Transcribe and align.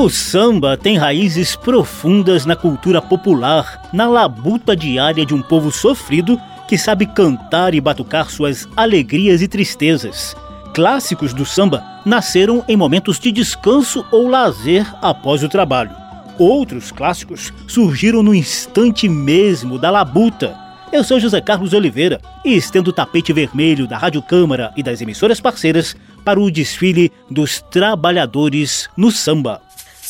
O 0.00 0.08
samba 0.08 0.78
tem 0.78 0.96
raízes 0.96 1.54
profundas 1.54 2.46
na 2.46 2.56
cultura 2.56 3.02
popular, 3.02 3.82
na 3.92 4.08
labuta 4.08 4.74
diária 4.74 5.26
de 5.26 5.34
um 5.34 5.42
povo 5.42 5.70
sofrido 5.70 6.40
que 6.66 6.78
sabe 6.78 7.04
cantar 7.04 7.74
e 7.74 7.82
batucar 7.82 8.30
suas 8.30 8.66
alegrias 8.74 9.42
e 9.42 9.46
tristezas. 9.46 10.34
Clássicos 10.72 11.34
do 11.34 11.44
samba 11.44 11.84
nasceram 12.02 12.64
em 12.66 12.78
momentos 12.78 13.20
de 13.20 13.30
descanso 13.30 14.02
ou 14.10 14.26
lazer 14.26 14.90
após 15.02 15.42
o 15.42 15.50
trabalho. 15.50 15.94
Outros 16.38 16.90
clássicos 16.90 17.52
surgiram 17.68 18.22
no 18.22 18.34
instante 18.34 19.06
mesmo 19.06 19.78
da 19.78 19.90
labuta. 19.90 20.56
Eu 20.90 21.04
sou 21.04 21.20
José 21.20 21.42
Carlos 21.42 21.74
Oliveira 21.74 22.22
e 22.42 22.56
estendo 22.56 22.88
o 22.88 22.94
tapete 22.94 23.34
vermelho 23.34 23.86
da 23.86 23.98
Rádio 23.98 24.22
Câmara 24.22 24.72
e 24.74 24.82
das 24.82 25.02
emissoras 25.02 25.42
parceiras 25.42 25.94
para 26.24 26.40
o 26.40 26.50
desfile 26.50 27.12
dos 27.30 27.60
trabalhadores 27.70 28.88
no 28.96 29.10
samba. 29.10 29.60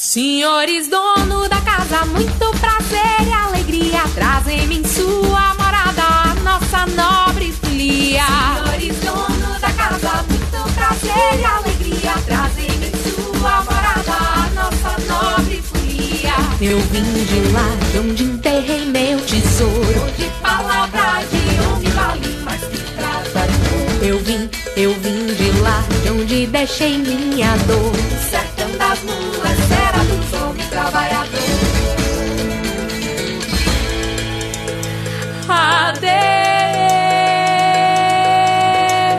Senhores 0.02 0.88
dono 0.88 1.46
da 1.46 1.60
casa, 1.60 2.06
muito 2.06 2.50
prazer 2.58 3.28
e 3.28 3.32
alegria. 3.34 4.00
Trazem-me 4.14 4.78
em 4.78 4.84
sua 4.84 5.54
morada 5.54 6.34
nossa 6.42 6.86
nobre 6.86 7.52
folia. 7.52 8.24
Senhores 8.24 8.96
dono 9.00 9.60
da 9.60 9.70
casa, 9.70 10.24
muito 10.26 10.74
prazer 10.74 11.38
e 11.38 11.44
alegria. 11.44 12.14
Trazem-me 12.24 12.86
em 12.86 13.12
sua 13.12 13.62
morada 13.62 14.48
nossa 14.54 14.96
nobre 15.06 15.60
folia. 15.60 16.32
Eu 16.62 16.80
vim 16.80 17.24
de 17.26 17.52
lá, 17.52 17.68
de 17.92 17.98
onde 17.98 18.24
enterrei 18.24 18.86
meu 18.86 19.20
tesouro. 19.20 20.10
De 20.16 20.24
palavra 20.40 21.22
de 21.30 21.68
homem 21.68 21.90
vale 21.90 22.42
mais 22.42 22.60
que 22.62 22.78
trabalhou. 22.94 23.89
Eu 24.02 24.18
vim, 24.20 24.48
eu 24.78 24.94
vim 24.94 25.26
de 25.26 25.50
lá, 25.60 25.84
de 26.02 26.10
onde 26.10 26.46
deixei 26.46 26.96
minha 26.96 27.54
dor. 27.66 27.92
Sertão 28.30 28.70
das 28.78 28.98
mulas, 29.02 29.58
será 29.68 29.98
dos 30.04 30.32
homens 30.40 30.68
trabalhadores. 30.70 31.80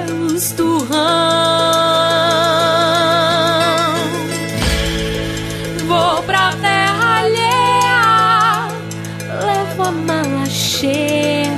Adeus, 0.01 0.51
turrão. 0.53 0.89
Vou 5.85 6.23
pra 6.23 6.53
terra 6.59 7.19
alheia, 7.19 8.67
levo 9.45 9.83
a 9.83 9.91
mala 9.91 10.45
cheia 10.47 11.53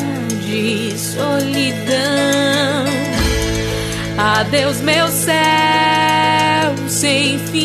de 0.46 0.94
solidão. 0.98 1.93
Adeus, 4.44 4.82
meu 4.82 5.08
céu 5.08 5.34
sem 6.90 7.40
fim. 7.40 7.64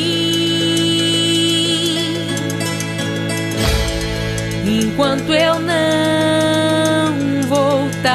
Enquanto 4.64 5.34
eu 5.34 5.58
não 5.58 7.42
voltar, 7.48 8.08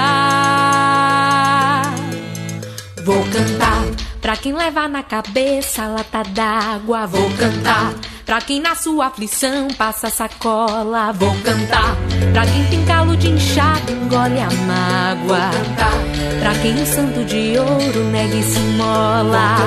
vou 3.03 3.21
cantar 3.25 3.83
pra 4.21 4.37
quem 4.37 4.53
leva 4.53 4.87
na 4.87 5.03
cabeça 5.03 5.85
lata 5.87 6.23
d'água. 6.23 7.05
Vou 7.05 7.29
cantar 7.31 7.93
pra 8.25 8.41
quem 8.41 8.59
na 8.59 8.75
sua 8.75 9.07
aflição 9.07 9.67
passa 9.77 10.09
sacola. 10.09 11.11
Vou 11.13 11.33
cantar 11.41 11.95
pra 12.31 12.45
quem 12.45 12.65
tem 12.65 12.85
calo 12.85 13.15
de 13.15 13.29
inchado, 13.29 13.91
engole 13.91 14.39
a 14.39 14.49
mágoa. 14.65 15.51
Vou 15.51 15.63
cantar 15.65 15.93
pra 16.39 16.53
quem 16.61 16.81
o 16.81 16.85
santo 16.85 17.23
de 17.25 17.57
ouro 17.57 18.03
nega 18.11 18.35
e 18.35 18.43
se 18.43 18.59
mola. 18.59 19.57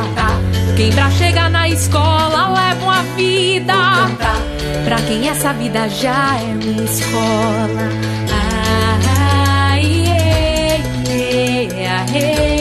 Quem 0.77 0.93
pra 0.93 1.11
chegar 1.11 1.51
na 1.51 1.69
escola 1.69 2.49
leva 2.49 2.85
uma 2.85 3.03
vida. 3.17 3.75
Pra 4.85 4.97
quem 5.07 5.29
essa 5.29 5.53
vida 5.53 5.89
já 5.89 6.37
é 6.37 6.55
uma 6.55 6.85
escola. 6.85 7.91
Ah, 8.33 9.79
iê, 9.81 10.81
iê, 11.09 11.87
ah, 11.87 12.56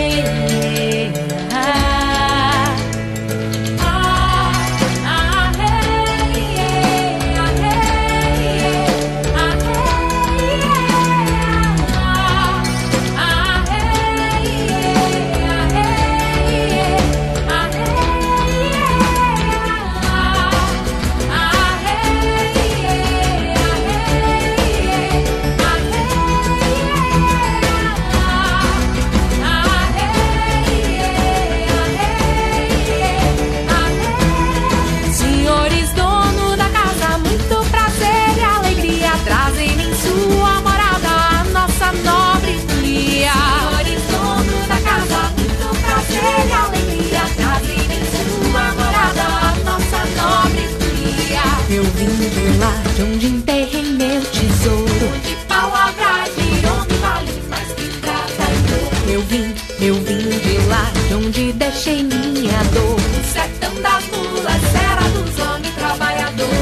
de 52.95 53.03
onde 53.03 53.27
enterrei 53.27 53.83
meu 53.83 54.21
tesouro. 54.21 55.19
De 55.21 55.35
palavras 55.47 56.33
de 56.35 56.65
homem 56.65 56.97
vale 57.01 57.41
mais 57.49 57.71
que 57.73 57.89
trabalhou. 57.99 59.13
Eu 59.13 59.21
vim, 59.23 59.53
eu 59.81 59.95
vim 59.95 60.29
de 60.29 60.57
lá 60.69 60.91
de 61.07 61.13
onde 61.13 61.53
deixei 61.53 62.03
minha 62.03 62.63
dor. 62.73 62.95
O 62.95 63.23
sertão 63.33 63.81
das 63.81 64.05
mulas, 64.07 64.61
serra 64.71 65.09
dos 65.09 65.39
homens 65.39 65.75
trabalhadores. 65.75 66.55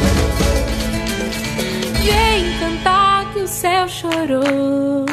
Vem 2.03 2.59
cantar 2.59 3.33
que 3.33 3.39
o 3.39 3.47
céu 3.47 3.87
chorou. 3.87 5.05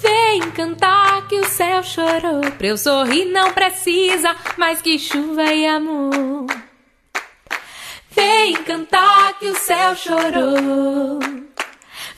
Vem 0.00 0.50
cantar 0.52 1.28
que 1.28 1.36
o 1.36 1.44
céu 1.44 1.82
chorou. 1.82 2.40
Pra 2.56 2.66
eu 2.66 2.78
sorrir 2.78 3.26
não 3.26 3.52
precisa 3.52 4.34
mais 4.56 4.80
que 4.80 4.98
chuva 4.98 5.52
e 5.52 5.66
amor. 5.66 6.46
Vem 8.14 8.54
cantar 8.62 9.23
que 9.44 9.50
o 9.50 9.54
céu 9.56 9.94
chorou. 9.94 11.20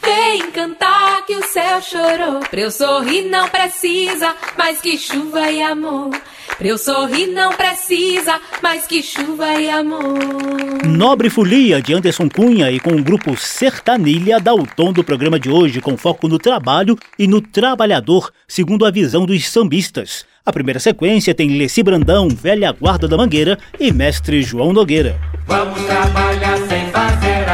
Vem 0.00 0.48
cantar 0.52 1.26
que 1.26 1.34
o 1.34 1.42
céu 1.42 1.82
chorou. 1.82 2.38
Pra 2.48 2.60
eu 2.60 2.70
sorrir 2.70 3.22
não 3.22 3.48
precisa 3.48 4.32
mais 4.56 4.80
que 4.80 4.96
chuva 4.96 5.50
e 5.50 5.60
amor. 5.60 6.10
Pra 6.56 6.68
eu 6.68 6.78
sorrir 6.78 7.26
não 7.26 7.50
precisa 7.50 8.40
mais 8.62 8.86
que 8.86 9.02
chuva 9.02 9.60
e 9.60 9.68
amor. 9.68 10.86
Nobre 10.86 11.28
Folia 11.28 11.82
de 11.82 11.94
Anderson 11.94 12.28
Cunha 12.28 12.70
e 12.70 12.78
com 12.78 12.92
o 12.92 13.02
grupo 13.02 13.36
Sertanilha 13.36 14.38
dá 14.38 14.54
o 14.54 14.64
tom 14.64 14.92
do 14.92 15.02
programa 15.02 15.40
de 15.40 15.50
hoje 15.50 15.80
com 15.80 15.96
foco 15.96 16.28
no 16.28 16.38
trabalho 16.38 16.96
e 17.18 17.26
no 17.26 17.40
trabalhador, 17.40 18.30
segundo 18.46 18.86
a 18.86 18.90
visão 18.92 19.26
dos 19.26 19.48
sambistas. 19.48 20.24
A 20.46 20.52
primeira 20.52 20.78
sequência 20.78 21.34
tem 21.34 21.58
Leci 21.58 21.82
Brandão, 21.82 22.28
Velha 22.28 22.70
Guarda 22.70 23.08
da 23.08 23.16
Mangueira 23.16 23.58
e 23.80 23.90
Mestre 23.90 24.42
João 24.42 24.72
Nogueira. 24.72 25.20
Vamos 25.44 25.82
trabalhar 25.86 26.56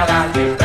fazer 0.06 0.61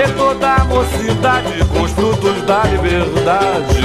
ver 0.00 0.14
toda 0.14 0.54
a 0.54 0.64
mocidade 0.64 1.64
com 1.66 1.82
os 1.82 1.90
frutos 1.92 2.40
da 2.42 2.62
liberdade 2.64 3.80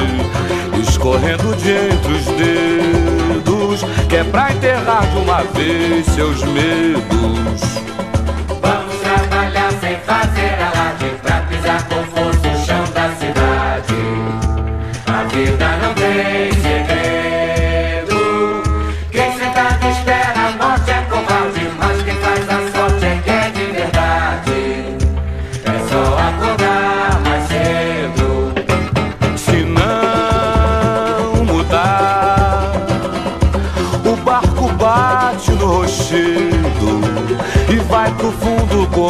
Escorrendo 0.87 1.53
de 1.55 1.71
entre 1.71 2.13
os 2.13 2.25
dedos 2.25 3.81
Que 4.07 4.17
é 4.17 4.23
pra 4.23 4.51
enterrar 4.51 5.05
de 5.07 5.17
uma 5.17 5.43
vez 5.43 6.05
seus 6.07 6.41
medos. 6.43 7.61
Vamos 8.61 8.95
trabalhar 9.01 9.71
sem 9.81 9.97
fazer 9.97 10.55
alarde 10.61 11.14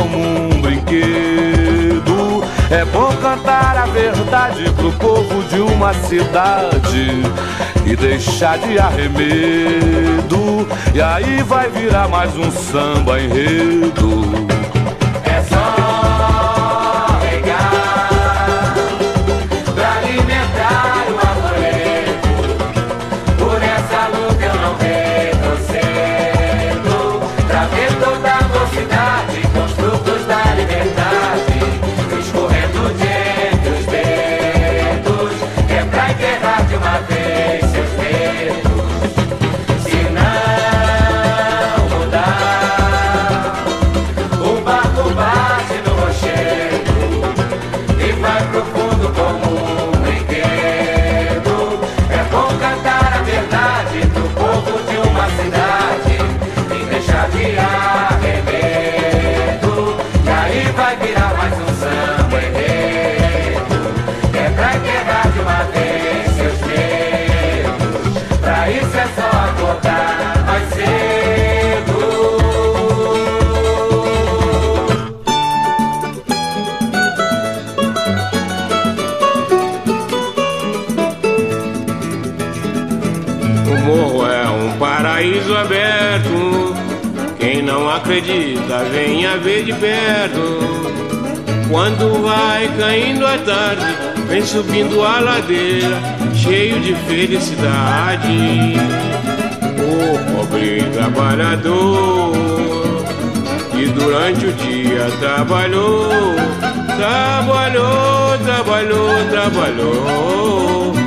um 0.06 0.62
brinquedo. 0.62 2.44
É 2.70 2.84
bom 2.86 3.12
cantar 3.18 3.78
a 3.78 3.86
verdade 3.86 4.70
pro 4.72 4.92
povo 4.94 5.44
de 5.44 5.60
uma 5.60 5.94
cidade 5.94 7.22
e 7.86 7.96
deixar 7.96 8.58
de 8.58 8.78
arremedo. 8.80 10.68
E 10.94 11.02
aí 11.02 11.44
vai 11.44 11.70
virar 11.70 12.08
mais 12.08 12.36
um 12.38 12.52
samba 12.52 13.20
enredo. 13.20 14.45
Acredita, 89.06 89.08
venha 89.08 89.38
ver 89.38 89.64
de 89.64 89.74
perto. 89.74 90.86
Quando 91.70 92.22
vai 92.24 92.68
caindo 92.78 93.26
a 93.26 93.38
tarde, 93.38 93.86
vem 94.28 94.44
subindo 94.44 95.04
a 95.04 95.20
ladeira, 95.20 96.00
cheio 96.34 96.80
de 96.80 96.96
felicidade. 96.96 98.76
O 99.80 100.38
pobre 100.38 100.84
trabalhador, 100.94 102.34
que 103.72 103.86
durante 103.88 104.46
o 104.46 104.54
dia 104.54 105.08
trabalhou, 105.20 106.10
trabalhou, 106.98 108.38
trabalhou, 108.46 109.10
trabalhou. 109.32 111.05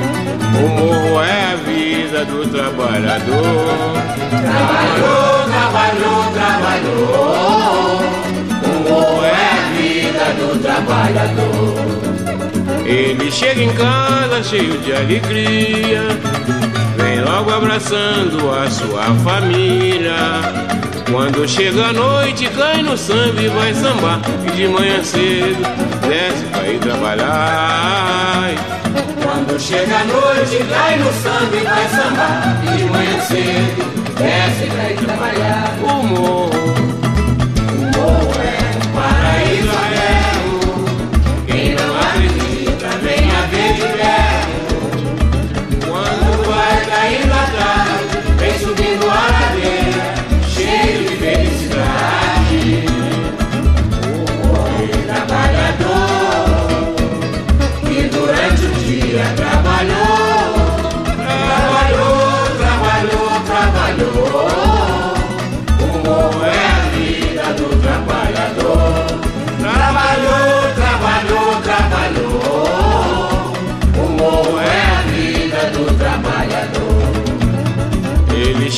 O 0.59 0.67
morro 0.67 1.23
é 1.23 1.53
a 1.53 1.55
vida 1.55 2.25
do 2.25 2.45
trabalhador. 2.49 3.95
Trabalhou, 4.29 5.47
trabalhou, 5.47 6.33
trabalhou. 6.33 8.01
O 8.65 8.67
morro 8.89 9.23
é 9.23 9.29
a 9.29 9.31
vida 9.77 10.25
do 10.37 10.59
trabalhador. 10.61 11.79
Ele 12.85 13.31
chega 13.31 13.63
em 13.63 13.73
casa 13.73 14.43
cheio 14.43 14.77
de 14.79 14.91
alegria, 14.91 16.09
vem 16.97 17.21
logo 17.21 17.51
abraçando 17.51 18.51
a 18.51 18.69
sua 18.69 19.15
família. 19.23 20.41
Quando 21.09 21.47
chega 21.47 21.85
a 21.85 21.93
noite, 21.93 22.49
cai 22.49 22.83
no 22.83 22.97
samba 22.97 23.41
e 23.41 23.47
vai 23.47 23.73
sambar. 23.73 24.19
E 24.45 24.51
de 24.51 24.67
manhã 24.67 25.01
cedo 25.03 25.63
desce 26.07 26.43
pra 26.51 26.67
ir 26.67 26.79
trabalhar. 26.79 28.78
Chega 29.59 29.97
a 29.97 30.03
noite, 30.05 30.63
cai 30.69 30.97
no 30.97 31.11
samba 31.13 31.55
e 31.55 31.63
vai 31.63 31.89
sambar. 31.89 32.61
E 32.63 32.77
de 32.77 32.83
manhã 32.85 33.19
cedo 33.21 33.83
desce 34.17 34.65
pra 34.67 34.89
ir 34.89 34.97
trabalhar. 34.97 35.77
O 35.83 36.03
morro, 36.07 36.49
o 37.69 37.97
morro 37.97 38.33
é 38.41 38.69
paraíso 38.95 39.98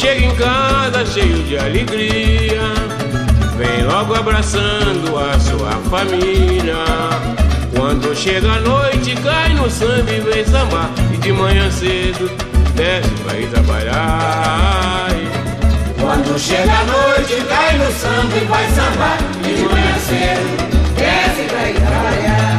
chega 0.01 0.25
em 0.25 0.35
casa 0.35 1.05
cheio 1.05 1.43
de 1.43 1.55
alegria, 1.59 2.73
vem 3.55 3.83
logo 3.83 4.15
abraçando 4.15 5.15
a 5.15 5.39
sua 5.39 5.73
família. 5.91 6.73
Quando 7.75 8.15
chega 8.15 8.51
a 8.51 8.59
noite, 8.61 9.13
cai 9.23 9.53
no 9.53 9.69
samba 9.69 10.11
e 10.11 10.19
vem 10.21 10.43
sambar, 10.43 10.89
e 11.13 11.17
de 11.17 11.31
manhã 11.31 11.69
cedo 11.69 12.31
desce 12.73 13.11
pra 13.23 13.37
ir 13.37 13.47
trabalhar. 13.49 15.09
Quando 15.99 16.39
chega 16.39 16.73
a 16.73 16.83
noite, 16.83 17.35
cai 17.47 17.77
no 17.77 17.91
samba 17.91 18.37
e 18.37 18.45
vai 18.45 18.67
sambar, 18.71 19.17
e 19.43 19.53
de 19.53 19.63
manhã 19.65 19.99
cedo 19.99 20.71
desce 20.95 21.43
pra 21.47 21.69
ir 21.69 21.75
trabalhar. 21.75 22.50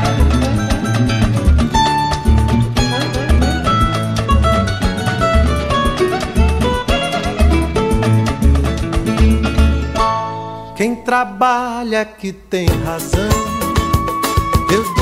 Trabalha 11.05 12.05
que 12.05 12.33
tem 12.33 12.67
razão, 12.85 13.29
eu 14.73 15.02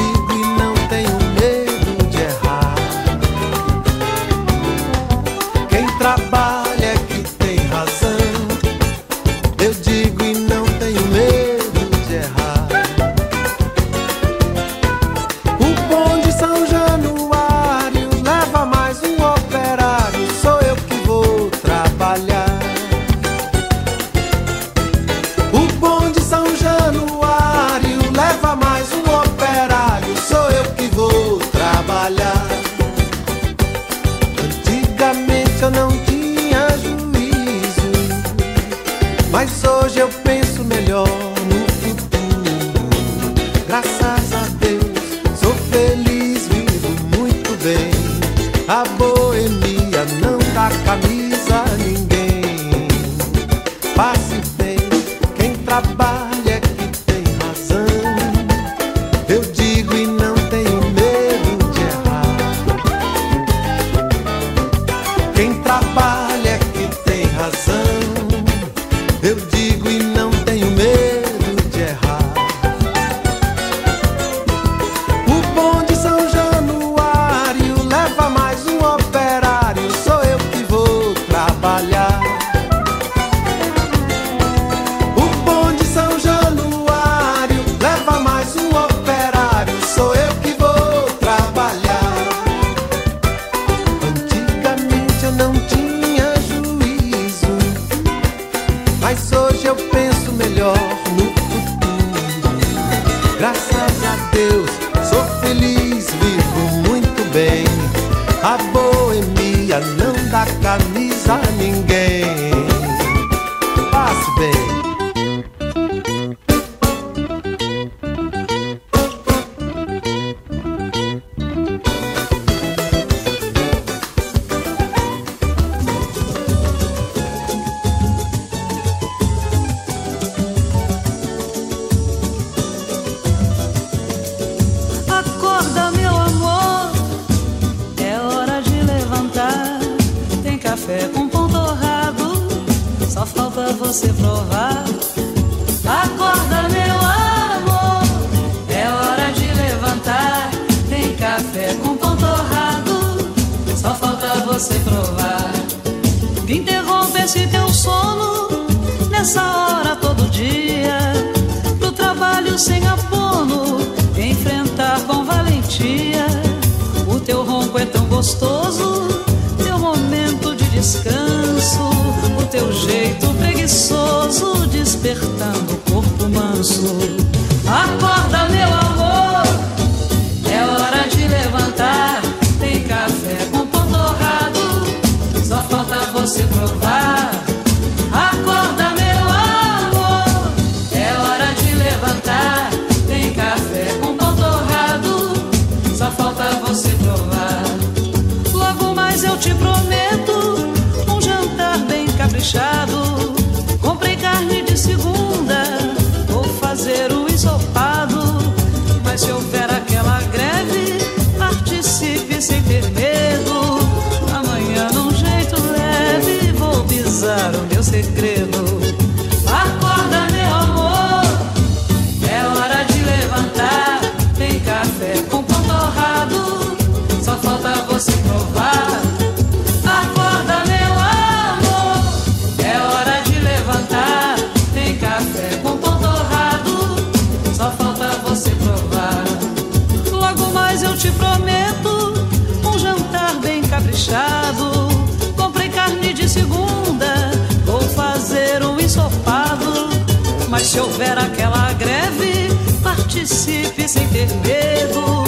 se 250.65 250.79
houver 250.79 251.17
aquela 251.19 251.73
greve, 251.73 252.49
participe 252.83 253.89
sem 253.89 254.07
ter 254.09 254.29
medo. 254.37 255.25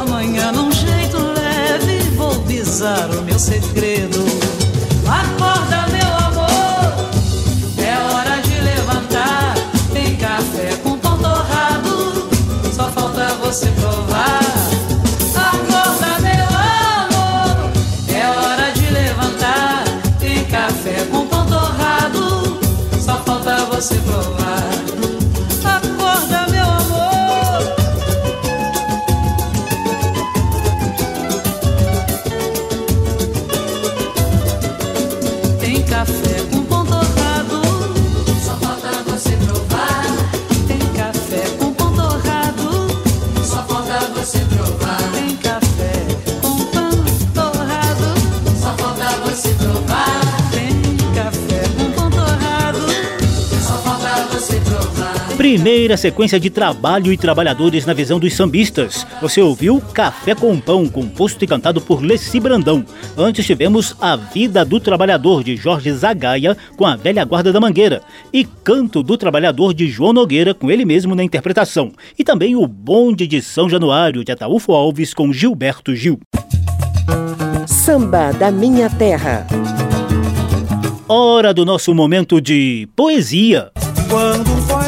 Amanhã, 0.00 0.52
num 0.52 0.70
jeito 0.70 1.18
leve, 1.18 1.98
vou 2.16 2.34
pisar 2.42 3.10
o 3.10 3.22
meu 3.22 3.38
segredo. 3.38 4.47
Primeira 55.58 55.96
sequência 55.96 56.38
de 56.38 56.50
trabalho 56.50 57.12
e 57.12 57.16
trabalhadores 57.16 57.84
na 57.84 57.92
visão 57.92 58.20
dos 58.20 58.32
sambistas. 58.32 59.04
Você 59.20 59.42
ouviu 59.42 59.80
Café 59.92 60.32
com 60.32 60.56
Pão, 60.60 60.88
composto 60.88 61.44
e 61.44 61.48
cantado 61.48 61.80
por 61.80 62.00
Leci 62.00 62.38
Brandão. 62.38 62.84
Antes 63.16 63.44
tivemos 63.44 63.96
A 64.00 64.14
Vida 64.14 64.64
do 64.64 64.78
Trabalhador, 64.78 65.42
de 65.42 65.56
Jorge 65.56 65.90
Zagaia, 65.90 66.56
com 66.76 66.86
a 66.86 66.94
velha 66.94 67.24
guarda 67.24 67.52
da 67.52 67.58
Mangueira. 67.58 68.02
E 68.32 68.44
Canto 68.44 69.02
do 69.02 69.18
Trabalhador, 69.18 69.74
de 69.74 69.88
João 69.88 70.12
Nogueira, 70.12 70.54
com 70.54 70.70
ele 70.70 70.84
mesmo 70.84 71.16
na 71.16 71.24
interpretação. 71.24 71.90
E 72.16 72.22
também 72.22 72.54
o 72.54 72.64
Bonde 72.64 73.26
de 73.26 73.42
São 73.42 73.68
Januário, 73.68 74.22
de 74.22 74.30
Ataúfo 74.30 74.72
Alves, 74.72 75.12
com 75.12 75.32
Gilberto 75.32 75.92
Gil. 75.92 76.20
Samba 77.66 78.30
da 78.30 78.52
Minha 78.52 78.88
Terra. 78.88 79.44
Hora 81.08 81.52
do 81.52 81.64
nosso 81.64 81.92
momento 81.92 82.40
de 82.40 82.88
poesia. 82.94 83.72
Quando 84.08 84.68
poeta 84.68 84.87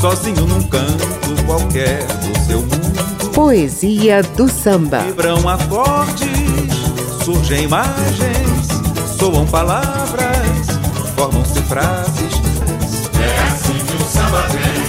sozinho 0.00 0.46
num 0.46 0.62
canto 0.62 1.06
qualquer 1.44 2.02
do 2.06 2.38
seu 2.46 2.60
mundo. 2.60 3.30
Poesia 3.34 4.22
do 4.22 4.48
samba. 4.48 5.00
Vibram 5.00 5.46
acordes, 5.46 6.26
surgem 7.22 7.64
imagens, 7.64 8.68
soam 9.18 9.46
palavras, 9.46 10.66
formam-se 11.14 11.60
frases. 11.62 12.32
É 13.20 13.42
assim 13.48 13.74
que 13.74 14.02
o 14.02 14.06
samba 14.06 14.40
vem. 14.48 14.80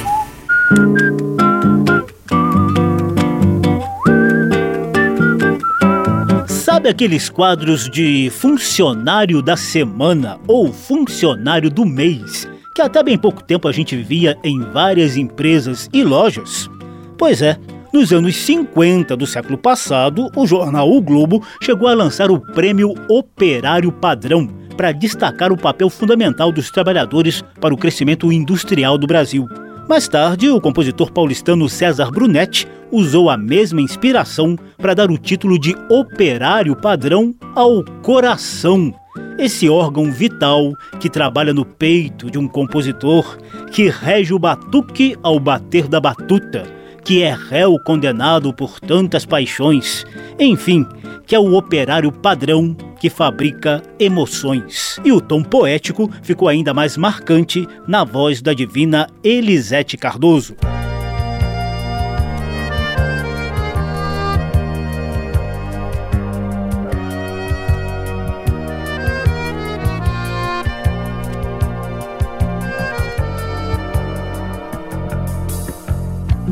Sabe 6.48 6.88
aqueles 6.88 7.30
quadros 7.30 7.90
de 7.90 8.32
funcionário 8.32 9.42
da 9.42 9.58
semana 9.58 10.40
ou 10.48 10.72
funcionário 10.72 11.70
do 11.70 11.86
mês, 11.86 12.48
que 12.74 12.82
até 12.82 13.04
bem 13.04 13.18
pouco 13.18 13.44
tempo 13.44 13.68
a 13.68 13.72
gente 13.72 13.96
via 13.96 14.38
em 14.44 14.60
várias 14.62 15.18
empresas 15.18 15.90
e 15.94 16.04
lojas? 16.04 16.70
Pois 17.18 17.42
é, 17.42 17.58
nos 17.94 18.14
anos 18.14 18.36
50 18.38 19.18
do 19.18 19.28
século 19.28 19.58
passado, 19.58 20.30
o 20.36 20.48
jornal 20.48 20.90
O 20.90 21.02
Globo 21.02 21.46
chegou 21.62 21.88
a 21.88 21.94
lançar 21.94 22.32
o 22.32 22.40
Prêmio 22.40 22.94
Operário 23.10 23.92
Padrão 23.92 24.48
para 24.78 24.92
destacar 24.94 25.52
o 25.52 25.58
papel 25.58 25.90
fundamental 25.90 26.52
dos 26.52 26.72
trabalhadores 26.72 27.44
para 27.60 27.74
o 27.74 27.78
crescimento 27.78 28.32
industrial 28.32 28.98
do 28.98 29.06
Brasil. 29.06 29.46
Mais 29.90 30.08
tarde, 30.08 30.50
o 30.50 30.62
compositor 30.62 31.12
paulistano 31.12 31.68
César 31.68 32.10
Brunetti 32.12 32.66
usou 32.92 33.30
a 33.30 33.36
mesma 33.36 33.82
inspiração 33.82 34.58
para 34.78 34.94
dar 34.94 35.12
o 35.12 35.18
título 35.18 35.60
de 35.60 35.76
operário 35.90 36.76
padrão 36.76 37.36
ao 37.54 37.84
coração, 38.02 38.94
esse 39.42 39.68
órgão 39.68 40.12
vital 40.12 40.72
que 41.00 41.10
trabalha 41.10 41.52
no 41.52 41.66
peito 41.66 42.30
de 42.30 42.38
um 42.38 42.48
compositor, 42.48 43.38
que 43.72 43.90
rege 43.90 44.32
o 44.34 44.40
batuque 44.40 45.18
ao 45.24 45.40
bater 45.40 45.88
da 45.88 46.00
batuta, 46.00 46.64
que 47.04 47.24
é 47.24 47.34
réu 47.34 47.80
condenado 47.84 48.54
por 48.54 48.80
tantas 48.80 49.26
paixões, 49.26 50.06
enfim, 50.40 50.86
que 51.26 51.34
é 51.34 51.40
o 51.40 51.56
operário 51.56 52.12
padrão 52.12 52.76
que 53.00 53.10
fabrica 53.10 53.82
emoções. 54.00 55.00
E 55.04 55.12
o 55.12 55.20
tom 55.20 55.42
poético 55.42 56.08
ficou 56.22 56.48
ainda 56.48 56.72
mais 56.72 56.96
marcante 56.96 57.68
na 57.88 58.04
voz 58.04 58.44
da 58.44 58.54
divina 58.54 59.08
Elisete 59.24 59.98
Cardoso. 59.98 60.56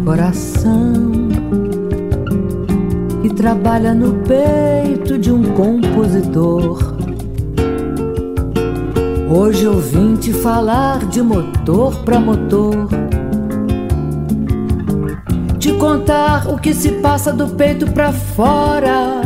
Coração 0.04 1.30
que 3.22 3.34
trabalha 3.34 3.94
no 3.94 4.14
peito 4.24 5.18
de 5.18 5.32
um 5.32 5.44
compositor. 5.54 6.96
Hoje 9.30 9.66
eu 9.66 9.80
vim 9.80 10.16
te 10.16 10.34
falar 10.34 11.06
de 11.08 11.22
motor 11.22 12.04
pra 12.04 12.20
motor. 12.20 12.88
Te 15.60 15.74
contar 15.74 16.48
o 16.50 16.58
que 16.58 16.74
se 16.74 16.94
passa 16.94 17.32
do 17.32 17.48
peito 17.50 17.92
pra 17.92 18.12
fora. 18.12 19.22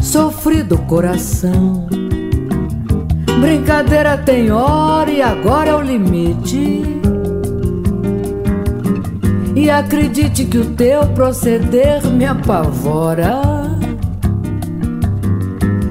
Sofrido 0.00 0.76
coração. 0.78 1.88
Brincadeira 3.40 4.18
tem 4.18 4.50
hora 4.50 5.10
e 5.10 5.22
agora 5.22 5.70
é 5.70 5.74
o 5.74 5.80
limite. 5.80 6.82
E 9.58 9.68
acredite 9.68 10.44
que 10.44 10.56
o 10.56 10.64
teu 10.76 11.04
proceder 11.08 12.06
me 12.06 12.24
apavora. 12.24 13.42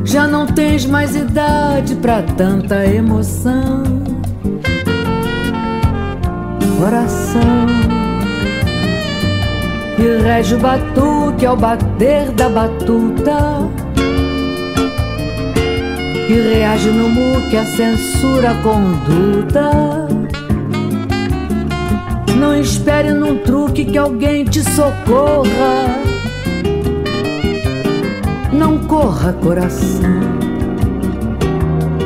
Já 0.05 0.25
não 0.25 0.45
tens 0.47 0.85
mais 0.85 1.13
idade 1.13 1.93
para 1.95 2.23
tanta 2.23 2.85
emoção. 2.85 3.83
Coração 6.79 7.67
e 9.99 10.23
rege 10.23 10.55
o 10.55 10.59
batuque 10.59 11.45
ao 11.45 11.57
bater 11.57 12.31
da 12.31 12.47
batuta. 12.47 13.69
E 16.29 16.33
reage 16.33 16.89
no 16.89 17.09
muque 17.09 17.57
a 17.57 17.65
censura 17.65 18.55
conduta. 18.63 20.06
Não 22.39 22.55
espere 22.55 23.11
num 23.11 23.39
truque 23.39 23.83
que 23.83 23.97
alguém 23.97 24.45
te 24.45 24.63
socorra. 24.63 25.97
Não 28.53 28.77
corra, 28.79 29.33
coração. 29.33 30.37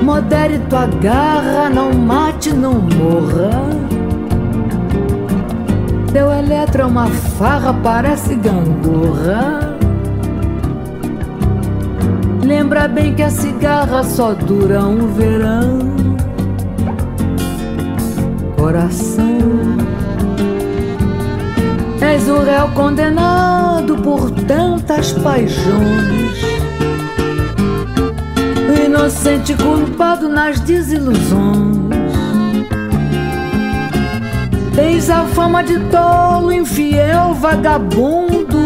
Modere 0.01 0.59
tua 0.69 0.87
garra, 0.87 1.69
não 1.69 1.93
mate, 1.93 2.53
não 2.53 2.75
morra. 2.75 3.49
Teu 6.13 6.31
eletro 6.31 6.83
é 6.83 6.85
uma 6.85 7.07
farra, 7.07 7.73
parece 7.73 8.35
gangorra. 8.35 9.77
Lembra 12.43 12.87
bem 12.87 13.13
que 13.13 13.21
a 13.21 13.29
cigarra 13.29 14.03
só 14.03 14.33
dura 14.33 14.81
um 14.81 15.07
verão. 15.07 15.79
Coração 18.57 19.70
És 22.01 22.27
o 22.27 22.39
réu 22.39 22.67
condenado 22.69 23.95
por 23.97 24.31
tantas 24.31 25.13
paixões. 25.13 26.41
Inocente 28.85 29.53
culpado 29.53 30.27
nas 30.27 30.59
desilusões. 30.59 31.91
Tens 34.75 35.09
a 35.11 35.25
fama 35.25 35.63
de 35.63 35.79
tolo, 35.91 36.51
infiel, 36.51 37.35
vagabundo, 37.35 38.57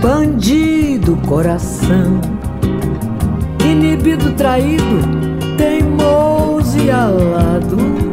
bandido, 0.00 1.16
coração, 1.26 2.20
inibido, 3.58 4.32
traído, 4.32 5.00
teimoso 5.58 6.78
e 6.78 6.90
alado 6.90 8.03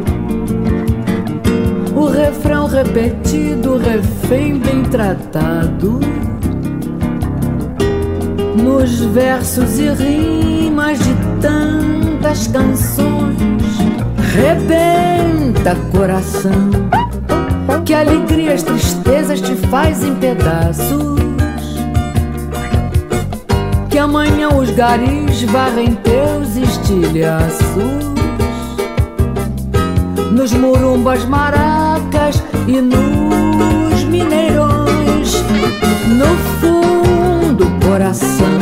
o 2.02 2.08
refrão 2.08 2.66
repetido, 2.66 3.78
refém 3.78 4.58
bem 4.58 4.82
tratado. 4.82 6.00
Nos 8.56 8.98
versos 9.00 9.78
e 9.78 9.88
rimas 9.88 10.98
de 10.98 11.14
tantas 11.40 12.48
canções, 12.48 13.62
rebenta 14.34 15.76
coração, 15.96 16.70
que 17.84 17.94
alegrias, 17.94 18.62
tristezas 18.64 19.40
te 19.40 19.54
faz 19.54 20.02
em 20.02 20.14
pedaços. 20.16 21.22
Que 23.88 23.98
amanhã 23.98 24.48
os 24.48 24.70
garis 24.70 25.42
varrem 25.44 25.94
teus 25.94 26.56
estilhaços 26.56 28.12
nos 30.32 30.52
murumbas 30.54 31.24
e 32.66 32.80
nos 32.80 34.04
mineirões. 34.04 35.42
No 36.08 36.36
fundo, 36.60 37.70
coração, 37.86 38.58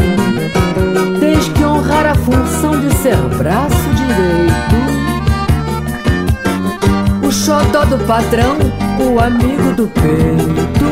tens 1.18 1.48
que 1.48 1.64
honrar 1.64 2.06
a 2.06 2.14
função 2.14 2.80
de 2.80 2.94
ser 2.96 3.16
braço 3.36 3.88
direito. 3.96 4.76
O 7.26 7.32
xodó 7.32 7.84
do 7.84 7.98
patrão, 8.06 8.56
o 8.98 9.20
amigo 9.20 9.72
do 9.74 9.88
peito. 9.88 10.90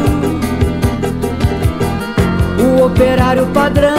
O 2.61 2.87
operário 2.87 3.47
padrão 3.47 3.92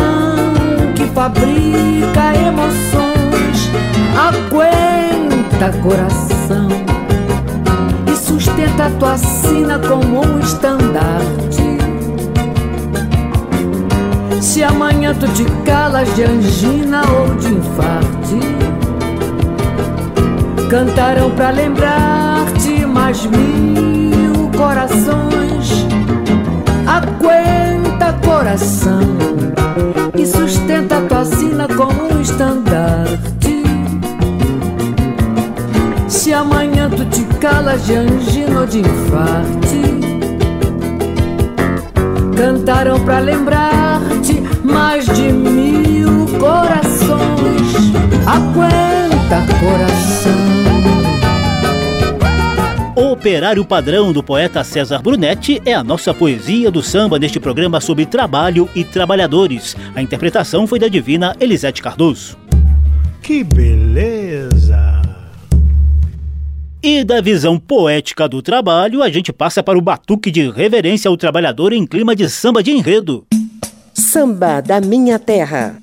que 0.96 1.06
fabrica 1.08 2.36
emoções. 2.36 3.70
Aguenta, 4.18 5.72
coração 5.82 6.89
sustenta 8.30 8.92
tua 9.00 9.18
sina 9.18 9.80
como 9.80 10.22
um 10.24 10.40
estandarte. 10.40 11.80
Se 14.40 14.64
amanhã 14.64 15.16
tu 15.16 15.28
te 15.30 15.46
calas 15.66 16.14
de 16.16 16.24
angina 16.24 17.02
ou 17.10 17.36
de 17.36 17.48
infarte, 17.48 18.40
cantarão 20.70 21.32
pra 21.32 21.50
lembrar-te 21.50 22.86
mais 22.86 23.26
mil 23.26 24.52
corações. 24.56 25.88
Aguenta, 26.86 28.14
coração, 28.24 29.00
e 30.16 30.26
sustenta 30.26 31.02
tua 31.02 31.26
sina 31.26 31.49
sequelas 37.70 37.86
de 37.86 37.94
angina 37.94 38.62
ou 38.62 38.66
de 38.66 38.80
infarte. 38.80 39.82
Cantaram 42.36 43.00
para 43.04 43.20
lembrar-te 43.20 44.42
mais 44.64 45.06
de 45.06 45.32
mil 45.32 46.26
corações. 46.40 47.94
Aguenta, 48.26 49.46
coração. 49.60 50.50
O 52.96 53.12
operário 53.12 53.64
padrão 53.64 54.12
do 54.12 54.24
poeta 54.24 54.64
César 54.64 55.02
Brunetti 55.02 55.62
é 55.66 55.74
a 55.74 55.84
nossa 55.84 56.14
poesia 56.14 56.72
do 56.72 56.82
samba 56.82 57.20
neste 57.20 57.40
programa 57.40 57.80
sobre 57.80 58.06
trabalho 58.06 58.70
e 58.76 58.84
trabalhadores. 58.84 59.76
A 59.96 60.02
interpretação 60.02 60.66
foi 60.66 60.80
da 60.80 60.88
divina 60.88 61.36
Elisete 61.40 61.82
Cardoso. 61.82 62.38
Que 63.22 63.44
beleza! 63.44 64.89
E 66.82 67.04
da 67.04 67.20
visão 67.20 67.60
poética 67.60 68.26
do 68.26 68.42
trabalho, 68.42 69.04
a 69.04 69.10
gente 69.10 69.34
passa 69.34 69.62
para 69.62 69.78
o 69.78 69.82
batuque 69.82 70.32
de 70.32 70.50
reverência 70.50 71.10
ao 71.10 71.18
trabalhador 71.18 71.74
em 71.74 71.86
clima 71.86 72.16
de 72.16 72.30
samba 72.30 72.64
de 72.64 72.72
enredo. 72.72 73.26
Samba 73.94 74.62
da 74.62 74.80
Minha 74.80 75.20
Terra. 75.20 75.76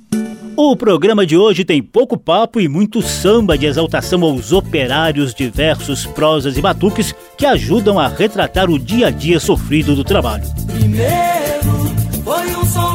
O 0.57 0.75
programa 0.75 1.27
de 1.27 1.37
hoje 1.37 1.67
tem 1.67 1.83
pouco 1.83 2.17
papo 2.17 2.63
e 2.63 2.67
muito 2.67 3.03
samba 3.03 3.59
de 3.59 3.67
exaltação 3.67 4.23
aos 4.25 4.53
operários 4.53 5.35
diversos, 5.35 6.07
prosas 6.07 6.57
e 6.57 6.63
batuques 6.63 7.15
que 7.37 7.45
ajudam 7.45 7.99
a 7.99 8.09
retratar 8.09 8.71
o 8.71 8.79
dia 8.79 9.09
a 9.09 9.11
dia 9.11 9.39
sofrido 9.39 9.95
do 9.95 10.03
trabalho. 10.03 10.45
Primeiro 10.67 11.77
foi 12.25 12.57
um 12.57 12.65
som 12.65 12.86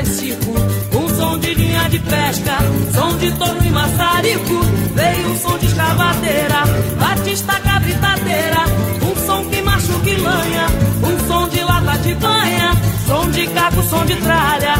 peixico, 0.00 0.52
um 0.94 1.08
som 1.16 1.38
de 1.38 1.54
linha 1.54 1.88
de 1.88 1.98
pesca, 1.98 2.58
som 2.94 3.16
de 3.18 3.30
touro 3.32 3.62
e 3.64 3.70
maçarico, 3.70 4.60
veio 4.94 5.30
um 5.30 5.38
som 5.38 5.58
de 5.58 5.66
escavadeira, 5.66 6.64
batista 6.98 7.52
cabritadeira, 7.60 8.64
um 9.02 9.26
som 9.26 9.44
que 9.50 9.62
machuca 9.62 10.08
e 10.08 10.16
lanha, 10.16 10.66
um 11.02 11.26
som 11.26 11.48
de 11.48 11.62
lata 11.62 11.98
de 11.98 12.14
banha, 12.14 12.72
som 13.06 13.30
de 13.30 13.46
caco, 13.48 13.82
som 13.82 14.04
de 14.06 14.16
tralha, 14.16 14.74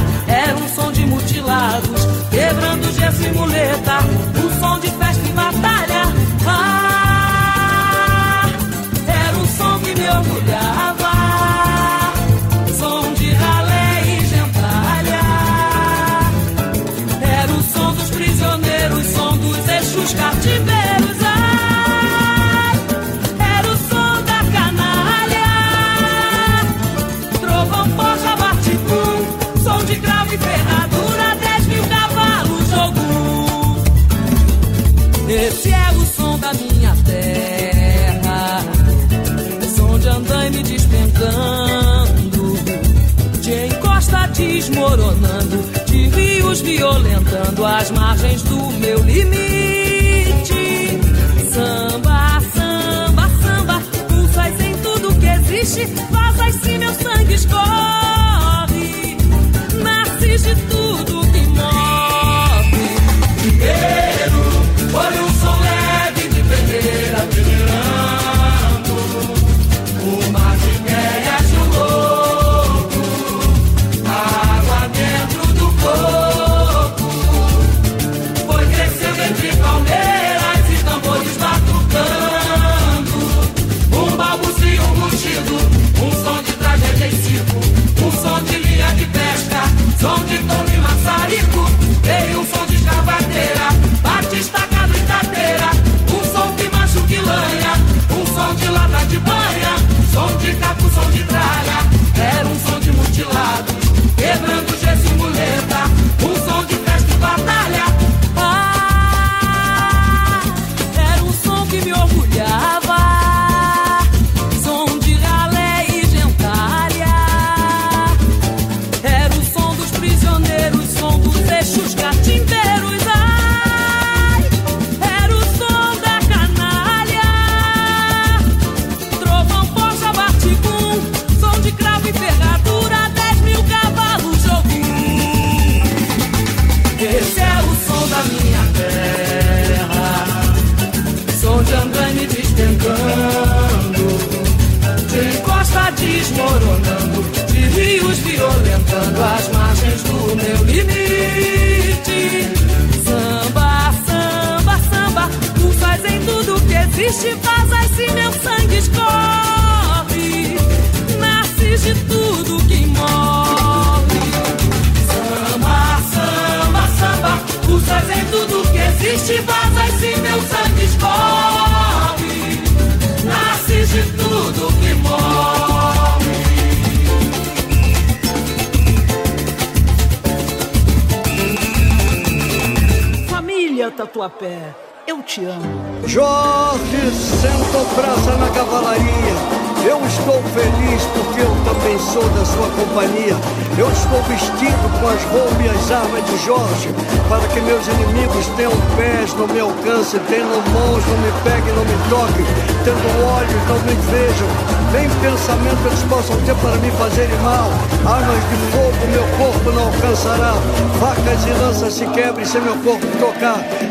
violentando 46.59 47.65
as 47.65 47.93
margens 47.93 48.43
do 48.43 48.57
meu 48.73 49.00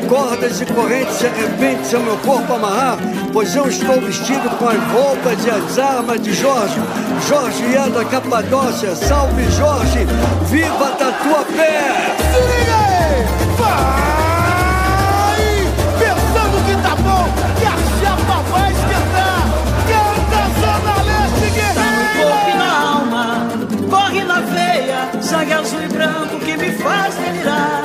cordas 0.09 0.59
e 0.59 0.65
correntes 0.65 1.15
se 1.15 1.27
arrebentem 1.27 1.85
se 1.85 1.95
meu 1.97 2.17
corpo 2.17 2.53
amarrar, 2.53 2.97
pois 3.31 3.55
eu 3.55 3.67
estou 3.67 4.01
vestido 4.01 4.49
com 4.57 4.67
as 4.67 4.83
roupas 4.91 5.45
e 5.45 5.51
as 5.51 5.77
armas 5.77 6.19
de 6.19 6.33
Jorge. 6.33 6.81
Jorge 7.27 7.63
é 7.75 7.89
da 7.89 8.03
Capadócia, 8.03 8.95
salve 8.95 9.49
Jorge, 9.51 10.07
viva 10.47 10.91
da 10.97 11.11
tua 11.11 11.45
pé! 11.55 12.15
Se 12.17 12.39
liga 12.41 12.75
aí! 12.75 13.23
Vai! 13.59 13.83
Pensando 15.99 16.57
que 16.65 16.75
tá 16.81 16.95
bom, 16.95 17.29
que 17.59 17.65
a 17.65 17.77
chapa 18.01 18.41
vai 18.49 18.71
esquentar! 18.71 19.43
Canta 19.87 20.41
Zona 20.59 20.95
Leste 21.03 21.47
Guerreiro! 21.53 22.29
Corre 22.29 22.53
na 22.57 22.71
alma, 22.93 23.25
corre 23.91 24.23
na 24.23 24.39
veia, 24.39 25.21
sangue 25.21 25.53
azul 25.53 25.83
e 25.83 25.87
branco 25.87 26.39
que 26.39 26.57
me 26.57 26.71
faz 26.71 27.13
delirar. 27.13 27.78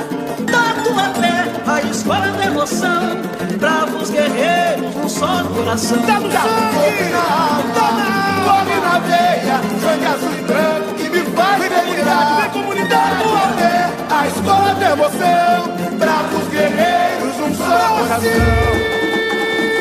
Escola 2.04 2.30
da 2.32 2.44
emoção, 2.44 3.16
bravos 3.58 4.10
guerreiros 4.10 4.94
num 4.94 5.08
só 5.08 5.42
coração. 5.42 5.96
Tá 6.02 6.20
no 6.20 6.30
sangue, 6.30 7.10
tá 7.10 7.92
na 7.92 8.44
corre 8.44 8.76
na 8.78 8.98
veia, 8.98 9.58
sangue 9.80 10.04
azul 10.04 10.34
e 10.38 10.42
branco 10.42 10.94
que 10.96 11.08
me 11.08 11.20
faz. 11.34 11.58
Vem 11.62 12.50
comunidade, 12.50 13.24
Tatuapé, 13.24 13.90
a 14.10 14.26
escola 14.26 14.74
da 14.74 14.90
emoção, 14.90 15.96
bravos 15.98 16.48
guerreiros 16.48 17.36
num 17.38 17.54
só 17.54 17.96
coração. 17.96 18.28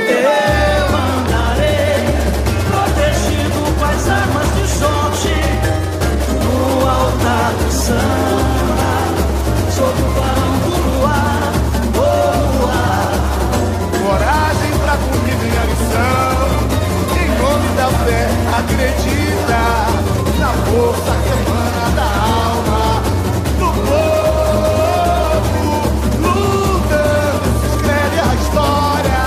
Eu 0.07 0.87
andarei 0.95 2.07
protegido 2.71 3.59
com 3.77 3.83
as 3.83 4.07
armas 4.07 4.47
de 4.55 4.63
Jorge 4.79 5.41
no 6.41 6.89
altar 6.89 7.51
do 7.51 7.69
samba, 7.69 8.91
sob 9.75 10.01
o 10.01 10.13
clarão 10.13 10.52
missão. 15.93 16.57
Em 17.15 17.29
nome 17.41 17.69
da 17.75 17.87
fé, 18.03 18.23
acredita 18.57 19.61
na 20.39 20.51
força 20.65 21.11
que 21.23 21.29
emana 21.29 21.85
da 21.95 22.09
alma 22.41 22.85
do 23.59 23.69
povo. 23.85 25.51
Lutando, 26.21 27.49
se 27.59 27.67
escreve 27.75 28.17
a 28.19 28.21
história. 28.41 29.23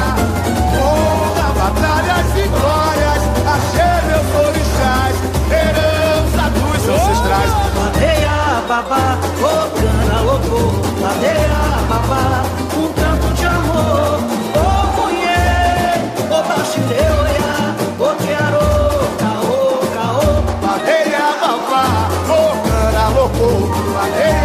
Honra, 0.76 1.48
batalhas 1.54 2.28
e 2.36 2.44
glórias. 2.48 3.22
Achei 3.54 3.96
meus 4.08 4.28
orixás, 4.46 5.16
herança 5.50 6.44
dos 6.50 6.82
ancestrais. 6.88 7.52
Ladeia, 7.76 8.36
babá, 8.68 9.06
ô 9.40 9.44
cana, 9.78 10.18
louco, 10.22 10.60
ladeia, 11.00 11.62
babá, 11.88 12.26
louco, 24.08 24.35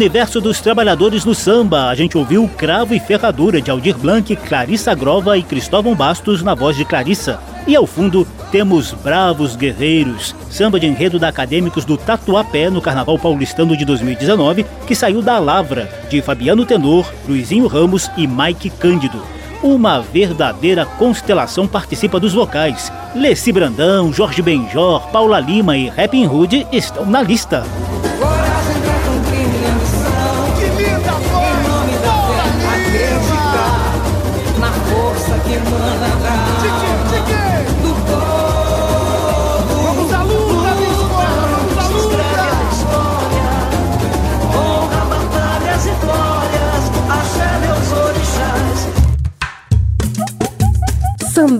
universo 0.00 0.40
dos 0.40 0.62
trabalhadores 0.62 1.26
no 1.26 1.34
samba. 1.34 1.90
A 1.90 1.94
gente 1.94 2.16
ouviu 2.16 2.48
Cravo 2.56 2.94
e 2.94 2.98
Ferradura 2.98 3.60
de 3.60 3.70
Aldir 3.70 3.98
Blanc, 3.98 4.34
Clarissa 4.34 4.94
Grova 4.94 5.36
e 5.36 5.42
Cristóvão 5.42 5.94
Bastos 5.94 6.42
na 6.42 6.54
voz 6.54 6.74
de 6.74 6.86
Clarissa. 6.86 7.38
E 7.66 7.76
ao 7.76 7.86
fundo 7.86 8.26
temos 8.50 8.94
Bravos 8.94 9.56
Guerreiros, 9.56 10.34
samba 10.48 10.80
de 10.80 10.86
enredo 10.86 11.18
da 11.18 11.28
Acadêmicos 11.28 11.84
do 11.84 11.98
Tatuapé 11.98 12.70
no 12.70 12.80
Carnaval 12.80 13.18
Paulistano 13.18 13.76
de 13.76 13.84
2019, 13.84 14.64
que 14.86 14.94
saiu 14.94 15.20
da 15.20 15.38
Lavra, 15.38 15.86
de 16.08 16.22
Fabiano 16.22 16.64
Tenor, 16.64 17.06
Luizinho 17.28 17.66
Ramos 17.66 18.10
e 18.16 18.26
Mike 18.26 18.70
Cândido. 18.70 19.22
Uma 19.62 20.00
verdadeira 20.00 20.86
constelação 20.86 21.68
participa 21.68 22.18
dos 22.18 22.32
vocais. 22.32 22.90
Leci 23.14 23.52
Brandão, 23.52 24.10
Jorge 24.10 24.40
Benjor, 24.40 25.08
Paula 25.08 25.38
Lima 25.38 25.76
e 25.76 25.90
Rapping 25.90 26.26
Hood 26.26 26.66
estão 26.72 27.04
na 27.04 27.20
lista. 27.20 27.62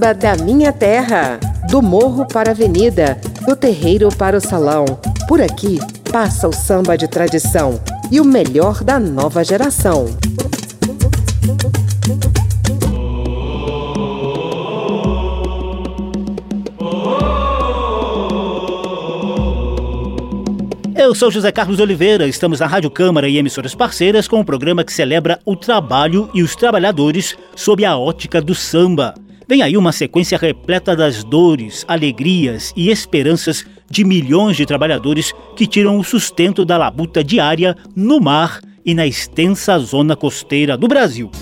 Samba 0.00 0.14
da 0.14 0.34
minha 0.42 0.72
terra, 0.72 1.38
do 1.68 1.82
morro 1.82 2.24
para 2.24 2.50
a 2.50 2.52
avenida, 2.52 3.20
do 3.46 3.54
terreiro 3.54 4.08
para 4.08 4.38
o 4.38 4.40
salão. 4.40 4.86
Por 5.28 5.42
aqui 5.42 5.78
passa 6.10 6.48
o 6.48 6.52
samba 6.54 6.96
de 6.96 7.06
tradição 7.06 7.78
e 8.10 8.18
o 8.18 8.24
melhor 8.24 8.82
da 8.82 8.98
nova 8.98 9.44
geração. 9.44 10.06
Eu 20.96 21.14
sou 21.14 21.30
José 21.30 21.52
Carlos 21.52 21.78
Oliveira, 21.78 22.26
estamos 22.26 22.60
na 22.60 22.66
Rádio 22.66 22.90
Câmara 22.90 23.28
e 23.28 23.36
emissoras 23.36 23.74
parceiras 23.74 24.26
com 24.26 24.40
um 24.40 24.44
programa 24.44 24.82
que 24.82 24.94
celebra 24.94 25.38
o 25.44 25.54
trabalho 25.54 26.30
e 26.32 26.42
os 26.42 26.56
trabalhadores 26.56 27.36
sob 27.54 27.84
a 27.84 27.98
ótica 27.98 28.40
do 28.40 28.54
samba. 28.54 29.14
Vem 29.50 29.62
aí 29.62 29.76
uma 29.76 29.90
sequência 29.90 30.38
repleta 30.38 30.94
das 30.94 31.24
dores, 31.24 31.84
alegrias 31.88 32.72
e 32.76 32.88
esperanças 32.88 33.66
de 33.90 34.04
milhões 34.04 34.56
de 34.56 34.64
trabalhadores 34.64 35.32
que 35.56 35.66
tiram 35.66 35.98
o 35.98 36.04
sustento 36.04 36.64
da 36.64 36.78
labuta 36.78 37.24
diária 37.24 37.76
no 37.96 38.20
mar 38.20 38.60
e 38.86 38.94
na 38.94 39.08
extensa 39.08 39.76
zona 39.80 40.14
costeira 40.14 40.76
do 40.76 40.86
Brasil. 40.86 41.32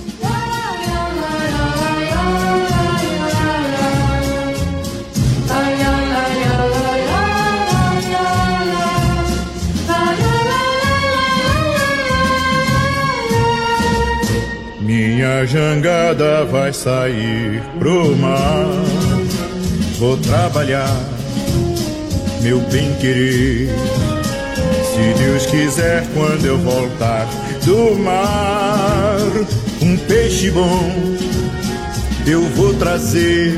Minha 15.28 15.44
jangada 15.44 16.46
vai 16.46 16.72
sair 16.72 17.62
pro 17.78 18.16
mar. 18.16 18.64
Vou 19.98 20.16
trabalhar, 20.16 20.88
meu 22.40 22.60
bem 22.60 22.94
querer. 22.94 23.68
Se 24.90 25.12
Deus 25.22 25.44
quiser, 25.44 26.06
quando 26.14 26.46
eu 26.46 26.56
voltar 26.56 27.28
do 27.62 27.94
mar, 27.98 29.18
um 29.82 29.98
peixe 29.98 30.50
bom 30.50 30.90
eu 32.26 32.40
vou 32.54 32.72
trazer. 32.74 33.52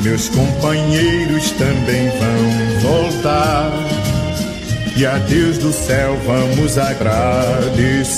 Meus 0.00 0.28
companheiros 0.28 1.52
também 1.52 2.10
vão 2.18 2.80
voltar. 2.80 3.70
E 4.96 5.06
a 5.06 5.18
Deus 5.18 5.56
do 5.58 5.72
céu 5.72 6.18
vamos 6.26 6.76
agradecer. 6.76 8.08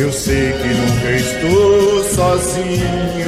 Eu 0.09 0.13
sei 0.13 0.53
que 0.53 0.67
nunca 0.69 1.11
estou 1.11 2.03
sozinho, 2.03 3.27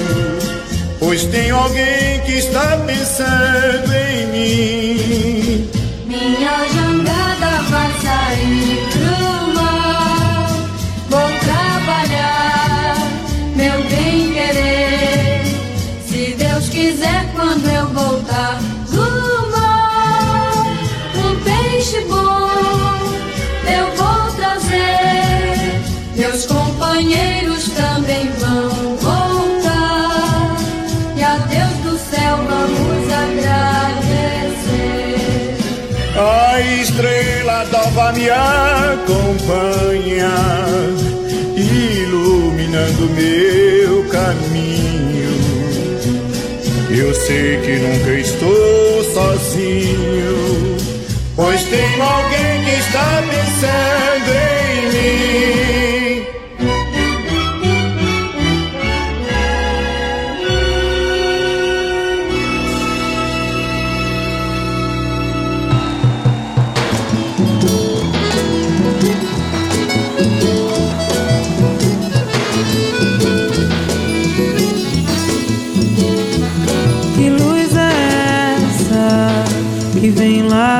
pois 0.98 1.24
tem 1.26 1.52
alguém 1.52 2.22
que 2.22 2.32
está 2.32 2.76
pensando 2.78 3.94
em 3.94 4.28
mim. 4.32 4.81
Acompanha, 38.94 40.32
iluminando 41.56 43.10
meu 43.16 44.04
caminho. 44.10 45.34
Eu 46.90 47.14
sei 47.14 47.62
que 47.62 47.78
nunca 47.78 48.12
estou 48.14 49.04
sozinho, 49.14 50.78
pois 51.36 51.64
tem 51.64 52.02
alguém 52.02 52.64
que 52.66 52.80
está 52.80 53.24
pensando 53.30 54.32
em 54.70 55.96
mim. 55.96 56.01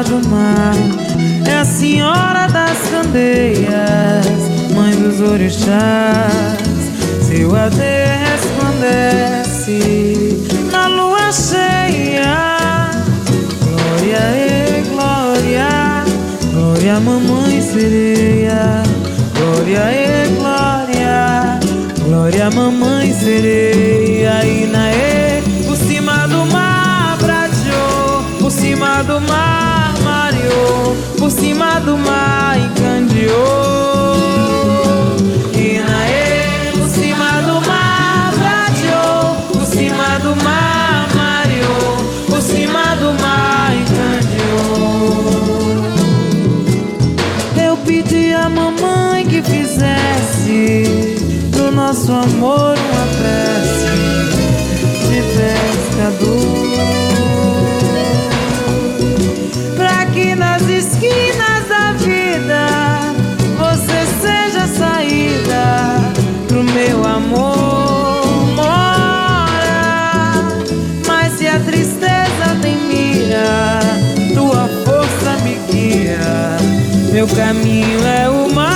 Do 0.04 0.22
mar? 0.30 0.76
É 1.48 1.60
a 1.60 1.66
senhora 1.66 2.48
das 2.48 2.78
candeias, 2.90 4.26
mãe 4.74 4.96
dos 4.96 5.20
orixás. 5.22 6.32
Seu 7.22 7.56
AD 7.56 7.78
resplandece 8.32 9.80
na 10.72 10.88
lua 10.88 11.32
cheia. 11.32 12.90
Glória 13.64 14.20
e 14.38 14.82
glória, 14.90 16.04
glória 16.52 17.00
mamãe 17.00 17.62
sereia. 17.62 18.84
Glória 19.36 19.92
e 19.92 20.28
glória, 20.36 21.60
glória 22.04 22.50
mamãe 22.50 23.14
sereia. 23.14 24.46
E 24.46 24.68
na 24.68 24.92
e, 24.92 25.42
por 25.66 25.76
cima 25.76 26.28
do 26.28 26.46
mar 26.48 26.82
por 28.52 28.60
cima 28.60 29.02
do 29.04 29.22
mar 29.22 29.81
por 31.18 31.32
cima 31.32 31.80
do 31.80 31.98
mar. 31.98 32.42
E 35.54 35.80
na 35.80 36.10
e, 36.10 36.72
por 36.72 36.90
cima 36.90 37.42
do 37.44 37.62
mar 37.68 38.34
prateou, 38.34 39.36
por 39.54 39.66
cima 39.66 40.20
do 40.20 40.36
mar 40.44 41.08
mareou, 41.16 41.98
por 42.28 42.42
cima 42.42 42.96
do 42.96 43.14
mar 43.22 43.76
encandeou. 43.76 45.24
Eu 47.66 47.78
pedi 47.78 48.34
à 48.34 48.50
mamãe 48.50 49.26
que 49.28 49.42
fizesse 49.42 51.16
do 51.52 51.72
nosso 51.72 52.12
amor 52.12 52.76
uma 52.78 53.06
prece 53.20 53.92
de 55.10 55.22
pescador. 55.38 57.11
Amor. 67.32 68.22
Mas 71.08 71.34
se 71.34 71.48
a 71.48 71.60
tristeza 71.60 72.56
tem 72.62 72.78
mira, 72.88 73.80
tua 74.34 74.70
força 74.86 75.38
me 75.44 75.56
guia. 75.72 76.58
Meu 77.12 77.28
caminho 77.28 78.06
é 78.06 78.30
o 78.30 78.54
mar 78.54 78.72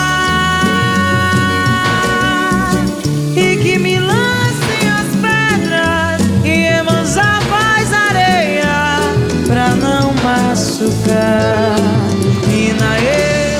e 3.35 3.57
que 3.57 3.77
me 3.79 3.99
lancem 3.99 4.89
as 4.89 5.07
pedras 5.21 6.21
e 6.43 6.65
Emanjá 6.79 7.39
faz 7.49 7.93
areia 7.93 8.99
pra 9.47 9.69
não 9.69 10.13
machucar. 10.23 11.75
E 12.49 12.73
na 12.73 12.95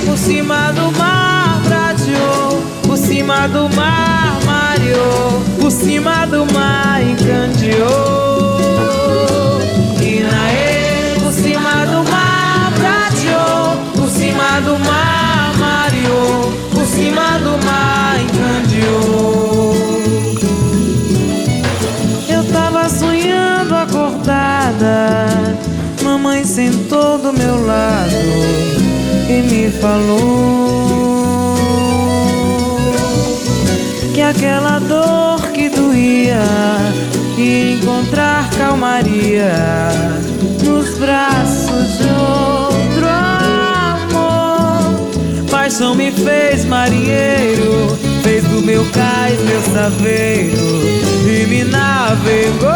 por 0.06 0.18
cima 0.18 0.72
do 0.72 0.92
mar 0.98 1.62
prateou, 1.64 2.62
por 2.84 2.98
cima 2.98 3.48
do 3.48 3.70
mar 3.76 4.15
cima 5.86 6.26
do 6.26 6.46
mar. 6.52 6.86
E 10.02 10.20
na 10.24 10.52
e 10.52 11.20
por 11.20 11.32
cima 11.32 11.86
do 11.86 12.04
mar 12.10 12.72
prateou, 12.74 13.78
por 13.96 14.10
cima 14.10 14.62
do 14.62 14.80
mar 14.80 15.54
mareou, 15.60 16.52
por 16.72 16.86
cima 16.88 17.38
do 17.38 17.52
mar 17.66 18.20
encandeou. 18.20 19.76
Eu 22.28 22.44
tava 22.52 22.90
sonhando 22.90 23.76
acordada, 23.76 25.56
mamãe 26.04 26.44
sentou 26.46 27.20
do 27.20 27.32
meu 27.32 27.64
lado 27.64 28.16
e 29.30 29.42
me 29.52 29.72
falou 29.72 31.56
que 34.14 34.22
aquela 34.22 34.80
dor 34.80 35.45
ia 36.26 36.42
encontrar 37.38 38.50
calmaria 38.58 39.54
nos 40.64 40.98
braços 40.98 42.00
de 42.00 42.06
outro 42.06 43.08
amor. 43.88 45.12
Paixão 45.52 45.94
me 45.94 46.12
fez 46.12 46.66
marinheiro, 46.66 47.96
fez 48.24 48.44
do 48.46 48.60
meu 48.62 48.84
cais 48.92 49.40
meu 49.42 49.62
saveiro 49.62 50.58
e 51.28 51.46
me 51.48 51.64
navegou. 51.64 52.72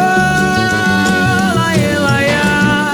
Laie, 1.56 1.98
laia. 1.98 2.94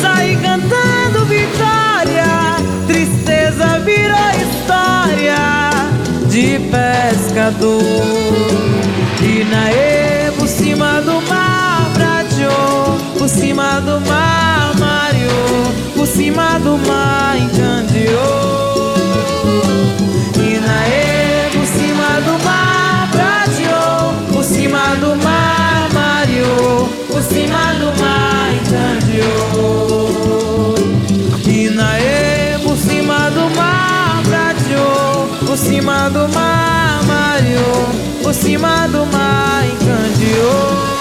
Saí 0.00 0.36
cantando 0.36 1.24
vitória, 1.24 2.56
tristeza 2.86 3.78
virou 3.78 4.30
história 4.42 5.70
de 6.28 6.60
pescador. 6.70 8.69
Na 9.50 9.68
e 9.72 10.30
por 10.38 10.46
cima 10.46 11.02
do 11.02 11.20
mar 11.22 11.90
prateou, 11.92 12.96
por 13.18 13.28
cima 13.28 13.80
do 13.80 14.00
mar 14.08 14.78
mareou, 14.78 15.72
por 15.96 16.06
cima 16.06 16.60
do 16.60 16.78
mar 16.78 17.36
encandeou. 17.36 18.94
Inaê, 20.36 21.50
por 21.52 21.66
cima 21.66 22.20
do 22.20 22.38
mar 22.44 23.10
prateou, 23.10 24.14
por 24.32 24.44
cima 24.44 24.94
do 25.00 25.16
mar 25.16 25.88
mareou, 25.92 26.88
por 27.08 27.20
cima 27.20 27.74
do 27.74 27.86
mar 28.00 28.54
encandeou. 28.54 30.06
Inaê, 31.44 32.56
por 32.62 32.76
cima 32.76 33.30
do 33.30 33.50
mar 33.56 34.22
prateou, 34.22 35.26
por 35.44 35.58
cima 35.58 36.08
do 36.08 36.28
mar 36.28 36.60
por 37.60 37.89
cima 38.50 38.88
do 38.88 39.06
mar 39.06 39.64
encandeou. 39.64 40.99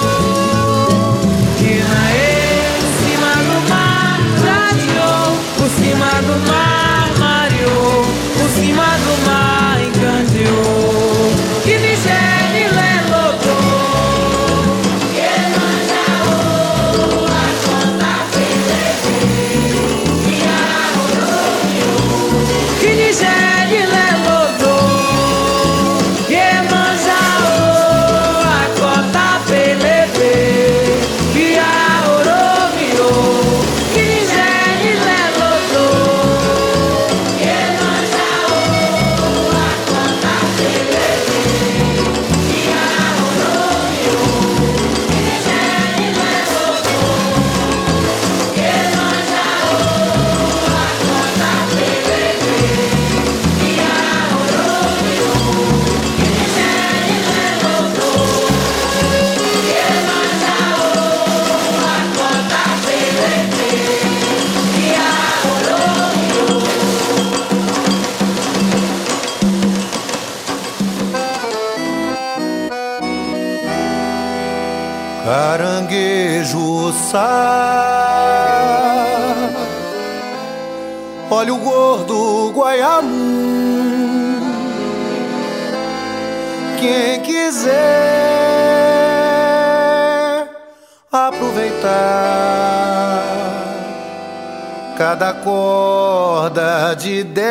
Corda 95.43 96.93
de 96.95 97.23
dez 97.23 97.49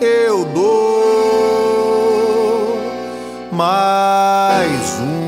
Eu 0.00 0.44
dou 0.44 0.78
mais 3.52 5.00
um. 5.00 5.18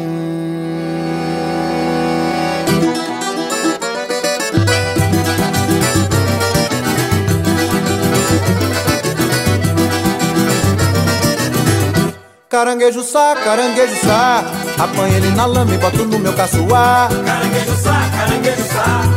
Caranguejo 12.49 13.03
sá, 13.03 13.37
caranguejo 13.37 13.95
sá, 14.05 14.45
apanha 14.79 15.17
ele 15.17 15.31
na 15.31 15.47
lama 15.47 15.73
e 15.73 15.79
boto 15.79 16.05
no 16.05 16.19
meu 16.19 16.33
caçoar. 16.33 17.09
Caranguejo 17.25 17.77
sá, 17.77 18.11
caranguejo 18.17 18.65
sá, 18.65 19.10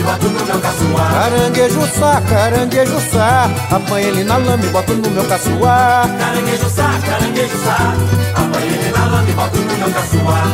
e 0.00 0.02
boto 0.02 0.28
no 0.28 0.44
meu 0.44 0.60
caçoar. 0.60 1.12
Caranguejo 1.12 1.86
sá, 1.98 2.22
caranguejo 2.28 3.00
sá, 3.12 3.50
apanha 3.70 4.08
ele 4.08 4.24
na 4.24 4.36
lama 4.36 4.64
e 4.64 4.68
boto 4.68 4.92
no 4.94 5.10
meu 5.10 5.24
caçoar. 5.24 6.08
Caranguejo 6.18 6.70
sá, 6.70 7.00
caranguejo 7.06 7.58
sá, 7.64 7.94
apanha 8.34 8.66
ele 8.66 8.92
na 8.92 9.04
lama 9.06 9.28
e 9.28 9.32
boto 9.32 9.58
no 9.58 9.76
meu 9.76 9.90
caçoar. 9.90 10.46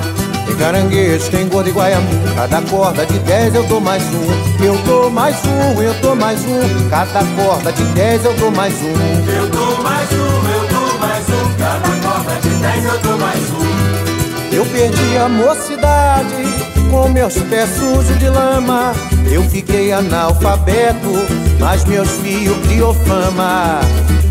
Tem 0.46 0.56
caranguejo, 0.56 1.30
tem 1.30 1.48
gordo 1.48 1.68
e 1.68 1.72
guaiamu 1.72 2.08
Cada 2.36 2.62
corda 2.62 3.04
de 3.04 3.18
dez 3.18 3.52
eu 3.52 3.64
dou 3.64 3.80
mais 3.80 4.02
um 4.04 4.64
Eu 4.64 4.78
dou 4.84 5.10
mais 5.10 5.36
um, 5.44 5.82
eu 5.82 5.92
dou 5.94 6.14
mais 6.14 6.40
um 6.44 6.88
Cada 6.88 7.24
corda 7.34 7.72
de 7.72 7.82
dez 7.86 8.24
eu 8.24 8.32
dou 8.34 8.52
mais 8.52 8.72
um 8.74 8.94
Eu 9.28 9.48
dou 9.48 9.82
mais 9.82 10.12
um, 10.12 10.16
eu 10.16 10.68
dou 10.68 10.98
mais 11.00 11.24
um. 11.28 11.54
Cada 11.58 12.08
corda 12.08 12.40
de 12.40 12.48
dez 12.48 12.84
eu 12.84 12.98
dou 13.00 13.18
mais 13.18 13.50
um. 13.50 14.54
Eu 14.54 14.64
perdi 14.66 15.18
a 15.18 15.28
mocidade 15.28 16.75
com 16.90 17.08
meus 17.08 17.34
pés 17.34 17.68
sujos 17.70 18.18
de 18.18 18.28
lama. 18.28 18.92
Eu 19.30 19.42
fiquei 19.44 19.92
analfabeto, 19.92 21.12
mas 21.58 21.84
meus 21.84 22.08
filhos 22.22 22.56
criou 22.66 22.94
fama. 22.94 23.80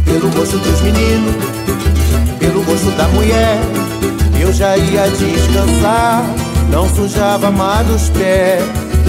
Pelo 0.06 0.30
gosto 0.32 0.58
dos 0.58 0.82
meninos, 0.82 1.36
pelo 2.40 2.64
gosto 2.64 2.92
da 2.98 3.08
mulher, 3.10 3.60
eu 4.40 4.54
já 4.54 4.78
ia 4.78 5.10
descansar, 5.10 6.24
não 6.70 6.88
sujava 6.90 7.52
mais 7.52 7.90
os 7.90 8.10
pés. 8.10 8.64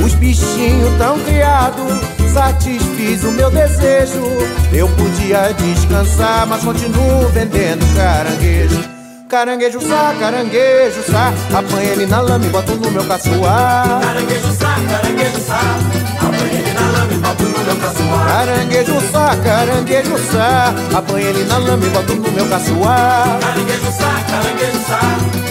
Os 0.05 0.15
bichinhos 0.15 0.97
tão 0.99 1.19
criados, 1.21 1.93
satisfiz 2.33 3.25
o 3.25 3.33
meu 3.33 3.51
desejo. 3.51 4.23
Eu 4.73 4.89
podia 4.91 5.53
descansar, 5.53 6.47
mas 6.47 6.63
continuo 6.63 7.29
vendendo 7.33 7.85
caranguejo. 7.95 8.96
Caranguejo 9.29 9.81
sá, 9.81 10.15
caranguejo 10.21 11.03
sá, 11.11 11.33
apanha 11.53 11.93
ele 11.93 12.07
na 12.07 12.21
lama 12.21 12.47
e 12.47 12.49
boto 12.49 12.77
no 12.77 12.91
meu 12.93 13.05
caçoar. 13.05 14.01
Caranguejo 14.01 14.53
sá, 14.53 14.77
caranguejo 14.89 15.41
sá, 15.41 15.61
apanha 16.21 16.53
ele 16.53 16.73
na 16.73 16.81
lama 16.93 17.13
e 17.13 17.17
boto 17.17 17.43
no 17.43 17.59
meu 17.65 17.77
caçoar. 17.77 18.27
Caranguejo 18.29 19.01
sá, 19.11 19.37
caranguejo 19.43 20.19
sá, 20.31 20.75
apanha 20.97 21.29
ele 21.29 21.45
na 21.45 21.59
lama 21.59 21.85
e 21.85 21.89
boto 21.91 22.15
no 22.15 22.31
meu 22.31 22.47
caçoar. 22.47 23.39
Caranguejo 23.41 23.93
sá, 23.93 24.25
caranguejo 24.31 24.81
sá, 24.87 25.01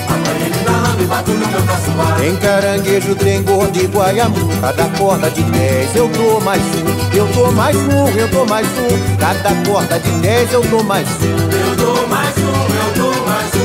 apanha 0.08 0.46
ele 0.46 0.64
na 0.64 0.72
lama 0.72 1.02
e 1.02 1.06
boto 1.06 1.32
no 1.32 1.48
meu 1.48 1.62
caçoar. 1.64 2.18
Tem 2.18 2.36
caranguejo, 2.38 3.16
tem 3.16 3.44
gordo 3.44 3.78
e 3.78 3.88
guaiamu, 3.88 4.50
cada 4.62 4.86
corda 4.98 5.30
de 5.30 5.44
dez 5.44 5.94
eu 5.94 6.08
dou 6.08 6.40
mais 6.40 6.62
um, 6.62 7.16
eu 7.18 7.28
dou 7.28 7.52
mais 7.52 7.76
um, 7.76 8.08
eu 8.18 8.28
dou 8.30 8.48
mais 8.48 8.68
um, 8.68 9.18
cada 9.18 9.54
corda 9.70 10.00
de 10.00 10.12
dez 10.22 10.54
eu 10.54 10.62
dou 10.62 10.82
mais 10.82 11.06
um. 11.10 11.68
Eu 11.68 11.76
dou 11.76 12.08
mais 12.08 12.38
um, 12.38 12.42
eu 12.42 12.94
dou 12.96 13.26
mais 13.26 13.56
um. 13.56 13.65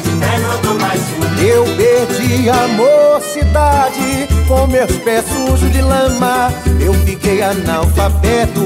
De 0.00 0.62
dou 0.62 0.74
mais. 0.80 1.00
Eu 1.40 1.64
perdi 1.76 2.48
a 2.48 2.68
mocidade 2.68 4.28
com 4.46 4.66
meus 4.66 4.92
pés 4.98 5.24
sujos 5.26 5.72
de 5.72 5.82
lama. 5.82 6.52
Eu 6.80 6.94
fiquei 7.04 7.42
analfabeto, 7.42 8.60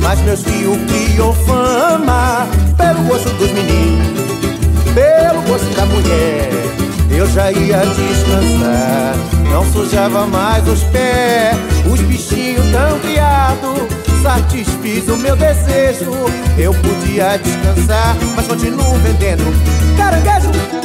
mas 0.00 0.20
meus 0.20 0.42
fios 0.42 0.78
criou 0.88 1.34
fama. 1.46 2.46
Pelo 2.76 3.02
gosto 3.04 3.30
dos 3.30 3.50
meninos, 3.50 4.20
pelo 4.94 5.42
gosto 5.42 5.74
da 5.74 5.86
mulher, 5.86 6.50
eu 7.10 7.26
já 7.28 7.50
ia 7.50 7.78
descansar. 7.78 9.39
Não 9.50 9.64
sujava 9.72 10.26
mais 10.26 10.66
os 10.68 10.82
pés, 10.84 11.56
os 11.92 12.00
bichinhos 12.02 12.64
tão 12.70 12.98
criados. 13.00 13.80
Satisfiz 14.22 15.08
o 15.08 15.16
meu 15.16 15.34
desejo, 15.34 16.12
eu 16.58 16.72
podia 16.74 17.38
descansar, 17.38 18.16
mas 18.36 18.46
continuo 18.46 18.94
vendendo 18.98 19.44
caranguejo. 19.96 20.79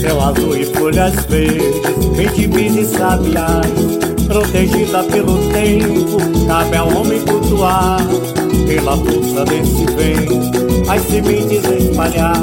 Céu 0.00 0.20
azul 0.20 0.56
e 0.56 0.64
folhas 0.64 1.12
verdes, 1.26 1.80
ventimis 2.14 2.76
e 2.76 2.84
sabiás. 2.84 3.66
Protegida 4.28 5.02
pelo 5.04 5.38
tempo, 5.52 6.46
cabe 6.46 6.76
ao 6.76 6.88
homem 6.94 7.20
cultuar. 7.22 7.98
Pela 8.66 8.96
força 8.96 9.44
desse 9.46 9.86
vento, 9.96 10.90
as 10.90 11.02
sementes 11.02 11.64
espalhar. 11.64 12.40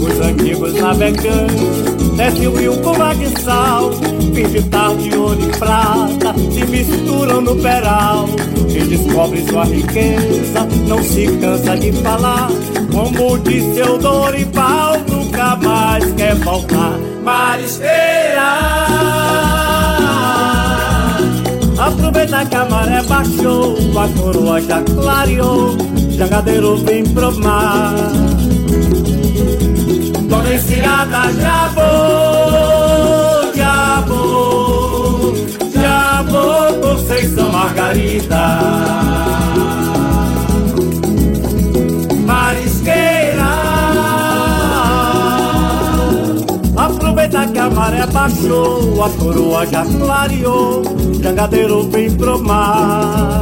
Os 0.00 0.20
antigos 0.20 0.74
navegantes 0.74 1.94
Desce 2.16 2.46
o 2.46 2.54
rio 2.54 2.76
com 2.78 2.94
sal 3.42 3.90
Fim 4.34 4.48
de 4.48 4.62
tarde, 4.68 5.16
ouro 5.16 5.38
e 5.40 5.58
prata 5.58 6.34
Se 6.52 6.64
misturam 6.66 7.40
no 7.40 7.56
peral 7.56 8.26
Quem 8.70 8.86
descobre 8.86 9.44
sua 9.48 9.64
riqueza 9.64 10.66
Não 10.86 11.02
se 11.02 11.26
cansa 11.38 11.76
de 11.76 11.92
falar 11.92 12.48
Como 12.92 13.38
disse 13.38 13.82
o 13.82 13.98
Dorival 13.98 14.83
Mais 15.56 16.12
quer 16.12 16.34
voltar. 16.36 16.98
Marisqueira 17.22 18.54
Aproveita 21.78 22.44
que 22.44 22.54
a 22.54 22.64
maré 22.66 23.02
baixou 23.02 23.76
A 23.98 24.08
coroa 24.18 24.60
já 24.60 24.82
clareou 24.82 25.76
Jangadeiro 26.10 26.76
vem 26.84 27.02
pro 27.04 27.32
mar 27.40 27.94
Dona 30.28 30.54
Enciada 30.54 31.32
já 31.40 31.68
vou, 31.68 33.54
já 33.54 34.00
vou, 34.06 35.34
já 35.72 36.22
vou, 36.22 36.80
Conceição 36.80 37.52
Margarida. 37.52 39.33
Que 47.34 47.58
a 47.58 47.68
maré 47.68 48.06
baixou, 48.06 49.02
a 49.04 49.10
coroa 49.10 49.66
já 49.66 49.84
clareou, 49.84 50.82
jangadeiro 51.20 51.90
vem 51.90 52.10
pro 52.16 52.38
mar. 52.38 53.40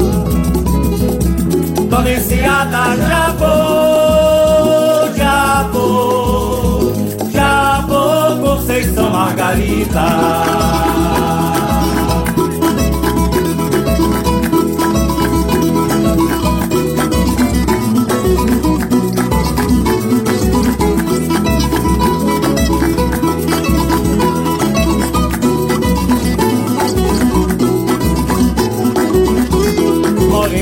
Dona 1.91 2.11
Enciada 2.11 2.97
já 2.97 3.35
vou, 3.39 5.15
já 5.15 5.69
vou. 5.73 6.33
Conceição 8.41 9.11
Margarida. 9.11 10.07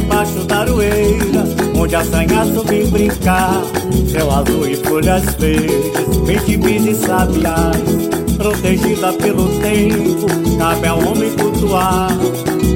Embaixo 0.01 0.45
da 0.45 0.59
aroeira, 0.61 1.45
onde 1.77 1.95
a 1.95 2.05
sanhaço 2.05 2.65
vem 2.65 2.87
brincar. 2.89 3.63
Céu 4.11 4.31
azul 4.31 4.69
e 4.69 4.77
folhas 4.77 5.35
verdes 5.35 6.11
Ventimis 6.25 6.87
e 6.87 6.95
sabiás, 6.95 7.77
protegida 8.37 9.13
pelo 9.15 9.49
tempo, 9.61 10.27
cabe 10.59 10.87
ao 10.87 10.99
homem 11.01 11.31
cultuar, 11.33 12.11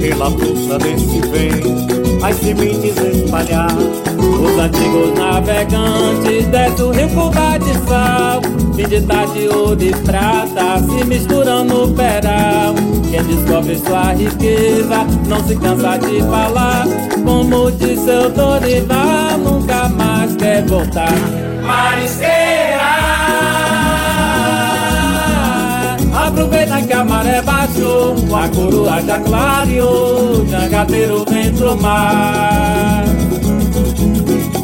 pela 0.00 0.30
força 0.30 0.78
desse 0.78 1.20
vento, 1.20 2.03
as 2.24 2.36
sementes 2.36 2.96
espalhar. 2.96 3.68
Os 3.76 4.58
antigos 4.58 5.18
navegantes 5.18 6.46
desce 6.46 6.82
o 6.82 6.90
rio 6.90 7.08
com 7.10 7.30
de 7.30 7.88
sal, 7.88 8.40
fim 8.74 8.88
de 8.88 9.00
tarde 9.02 9.48
ou 9.48 9.76
de 9.76 9.90
prata, 9.90 10.82
se 10.82 11.04
misturam 11.04 11.64
no 11.64 11.88
peral. 11.92 12.74
Quem 13.10 13.22
descobre 13.24 13.78
sua 13.78 14.14
riqueza 14.14 15.04
não 15.28 15.46
se 15.46 15.54
cansa 15.56 15.98
de 15.98 16.20
falar, 16.22 16.86
como 17.24 17.70
disse 17.72 18.10
o 18.10 18.30
Dorival, 18.30 19.38
nunca 19.38 19.88
mais 19.90 20.34
quer 20.36 20.64
voltar. 20.66 21.12
Marisqueira 21.62 22.43
Aproveita 26.34 26.82
que 26.82 26.92
a 26.92 27.04
maré 27.04 27.40
baixou, 27.42 28.16
a 28.34 28.48
coroa 28.48 29.00
já 29.02 29.20
clareou, 29.20 30.44
jangadeiro 30.48 31.24
vem 31.30 31.54
pro 31.54 31.80
mar. 31.80 33.04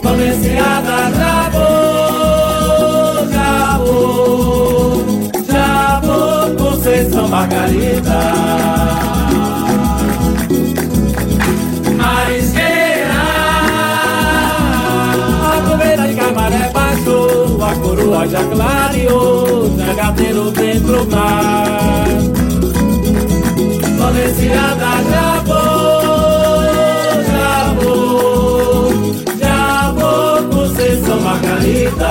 Comerciada 0.03 1.13
já 1.17 1.49
vou, 1.51 3.31
já 3.31 3.79
vou, 3.79 5.05
já 5.49 6.01
vou, 6.01 6.57
Conceição 6.57 7.29
Margarida. 7.29 8.19
Marisqueira, 11.97 13.23
aproveita 15.57 16.09
que 16.09 16.21
a 16.21 16.33
maré 16.33 16.71
baixou, 16.75 17.50
a 17.71 17.75
coroa 17.77 18.27
já 18.27 18.45
clareou, 18.45 19.71
jangadeiro 19.79 20.51
vem 20.51 20.81
pro 20.81 21.07
mar. 21.11 22.09
Valenciada 23.99 24.87
já 25.11 25.39
vou, 25.47 26.63
já 27.31 27.75
vou, 27.81 29.15
já 29.39 29.93
vou, 29.93 30.49
Conceição 30.49 31.21
Margarida. 31.21 32.11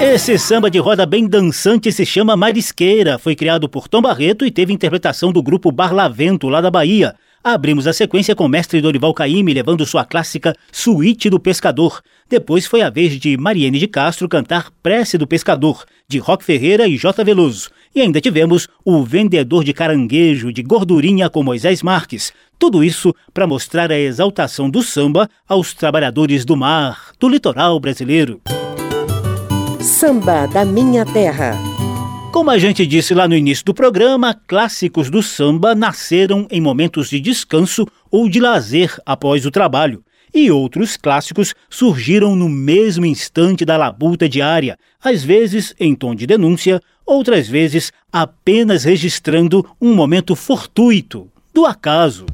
Esse 0.00 0.38
samba 0.38 0.70
de 0.70 0.78
roda 0.78 1.06
bem 1.06 1.26
dançante 1.26 1.90
se 1.90 2.04
chama 2.04 2.36
Marisqueira. 2.36 3.18
Foi 3.18 3.34
criado 3.34 3.68
por 3.68 3.88
Tom 3.88 4.02
Barreto 4.02 4.44
e 4.44 4.50
teve 4.50 4.72
interpretação 4.72 5.32
do 5.32 5.42
grupo 5.42 5.72
Barlavento, 5.72 6.48
lá 6.48 6.60
da 6.60 6.70
Bahia. 6.70 7.14
Abrimos 7.42 7.86
a 7.86 7.92
sequência 7.92 8.34
com 8.34 8.44
o 8.44 8.48
mestre 8.48 8.80
Dorival 8.80 9.14
Caymmi 9.14 9.54
levando 9.54 9.86
sua 9.86 10.04
clássica 10.04 10.54
Suíte 10.72 11.30
do 11.30 11.38
Pescador. 11.38 12.02
Depois 12.28 12.66
foi 12.66 12.82
a 12.82 12.90
vez 12.90 13.18
de 13.18 13.36
Mariene 13.36 13.78
de 13.78 13.86
Castro 13.86 14.28
cantar 14.28 14.70
Prece 14.82 15.16
do 15.16 15.26
Pescador, 15.26 15.84
de 16.08 16.18
Roque 16.18 16.44
Ferreira 16.44 16.86
e 16.88 16.96
J. 16.96 17.24
Veloso. 17.24 17.70
E 17.94 18.00
ainda 18.00 18.20
tivemos 18.20 18.68
o 18.84 19.02
Vendedor 19.02 19.64
de 19.64 19.72
Caranguejo, 19.72 20.52
de 20.52 20.62
Gordurinha 20.62 21.30
com 21.30 21.42
Moisés 21.42 21.82
Marques. 21.82 22.32
Tudo 22.58 22.82
isso 22.82 23.14
para 23.32 23.46
mostrar 23.46 23.90
a 23.90 23.98
exaltação 23.98 24.68
do 24.68 24.82
samba 24.82 25.30
aos 25.48 25.72
trabalhadores 25.72 26.44
do 26.44 26.56
mar, 26.56 27.12
do 27.18 27.28
litoral 27.28 27.78
brasileiro. 27.78 28.40
Samba 29.80 30.46
da 30.46 30.64
Minha 30.64 31.06
Terra. 31.06 31.67
Como 32.32 32.50
a 32.50 32.58
gente 32.58 32.86
disse 32.86 33.14
lá 33.14 33.26
no 33.26 33.34
início 33.34 33.64
do 33.64 33.74
programa, 33.74 34.34
clássicos 34.46 35.08
do 35.08 35.22
samba 35.22 35.74
nasceram 35.74 36.46
em 36.50 36.60
momentos 36.60 37.08
de 37.08 37.18
descanso 37.18 37.86
ou 38.10 38.28
de 38.28 38.38
lazer 38.38 38.94
após 39.04 39.46
o 39.46 39.50
trabalho. 39.50 40.04
E 40.32 40.50
outros 40.50 40.96
clássicos 40.96 41.54
surgiram 41.70 42.36
no 42.36 42.48
mesmo 42.48 43.06
instante 43.06 43.64
da 43.64 43.78
labuta 43.78 44.28
diária, 44.28 44.78
às 45.02 45.24
vezes 45.24 45.74
em 45.80 45.94
tom 45.94 46.14
de 46.14 46.26
denúncia, 46.26 46.80
outras 47.04 47.48
vezes 47.48 47.90
apenas 48.12 48.84
registrando 48.84 49.66
um 49.80 49.94
momento 49.94 50.36
fortuito, 50.36 51.30
do 51.54 51.64
acaso. 51.64 52.26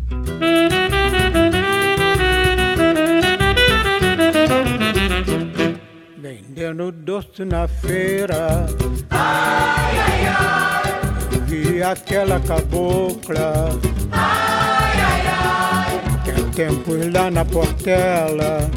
Vendendo 6.64 6.90
doce 6.90 7.44
na 7.44 7.68
feira. 7.68 8.64
Ai, 9.10 9.98
ai, 9.98 10.26
ai. 10.26 11.40
Vi 11.46 11.82
aquela 11.82 12.40
cabocla. 12.40 13.68
Ai, 14.10 14.98
ai, 14.98 15.26
ai. 15.26 16.50
Tem 16.54 17.10
lá 17.10 17.30
na 17.30 17.44
portela. 17.44 18.70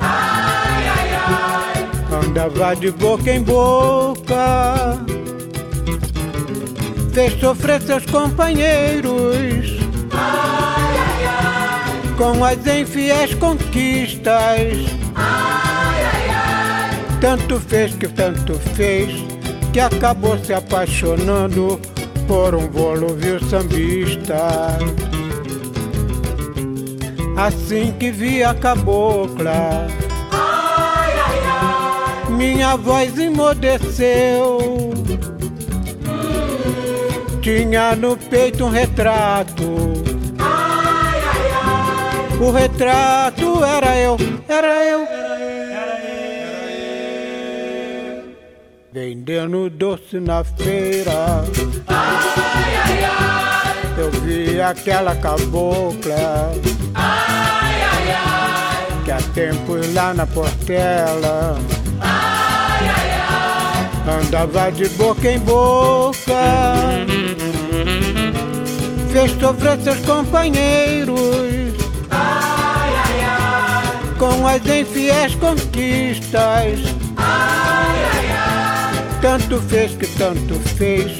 Ai, 0.00 0.88
ai, 0.88 1.10
ai. 1.28 2.24
Andava 2.24 2.74
de 2.76 2.90
boca 2.92 3.30
em 3.30 3.42
boca. 3.42 4.98
Fez 7.12 7.38
sofrer 7.38 7.82
seus 7.82 8.06
companheiros. 8.06 9.66
Ai, 10.12 10.96
ai, 10.96 11.26
ai. 11.26 12.16
Com 12.16 12.42
as 12.42 12.66
infiéis 12.66 13.34
conquistas. 13.34 15.03
Tanto 17.24 17.58
fez 17.58 17.94
que 17.94 18.06
tanto 18.06 18.52
fez 18.76 19.10
que 19.72 19.80
acabou 19.80 20.38
se 20.44 20.52
apaixonando 20.52 21.80
por 22.28 22.54
um 22.54 22.68
volúvel 22.68 23.40
sambista. 23.48 24.76
Assim 27.34 27.92
que 27.98 28.10
vi 28.10 28.44
a 28.44 28.52
cabocla, 28.52 29.86
ai, 30.32 31.12
ai, 31.26 31.40
ai. 32.26 32.30
minha 32.30 32.76
voz 32.76 33.18
emudeceu. 33.18 34.92
Tinha 37.40 37.96
no 37.96 38.18
peito 38.18 38.66
um 38.66 38.68
retrato. 38.68 39.94
O 42.38 42.50
retrato 42.50 43.64
era 43.64 43.96
eu, 43.96 44.18
era 44.46 44.84
eu. 44.84 45.23
Vendendo 48.94 49.68
doce 49.68 50.20
na 50.20 50.44
feira. 50.44 51.44
Ai, 51.88 52.76
ai, 52.76 53.04
ai. 53.04 53.94
Eu 53.98 54.08
vi 54.22 54.60
aquela 54.60 55.16
cabocla. 55.16 56.52
Ai, 56.94 57.82
ai, 57.82 58.12
ai. 58.12 59.02
Que 59.04 59.10
há 59.10 59.18
tempos 59.34 59.92
lá 59.94 60.14
na 60.14 60.24
Portela. 60.28 61.58
Ai, 62.00 62.88
ai, 62.88 63.10
ai. 64.06 64.16
Andava 64.16 64.70
de 64.70 64.88
boca 64.90 65.28
em 65.28 65.40
boca. 65.40 66.14
Fez 69.12 69.32
sofrer 69.40 69.80
seus 69.80 69.98
companheiros. 70.06 71.18
Ai, 72.12 72.92
ai, 72.94 73.24
ai. 73.24 74.14
Com 74.20 74.46
as 74.46 74.64
infiéis 74.64 75.34
conquistas. 75.34 77.03
Tanto 79.24 79.58
fez 79.58 79.96
que 79.96 80.06
tanto 80.18 80.60
fez 80.76 81.10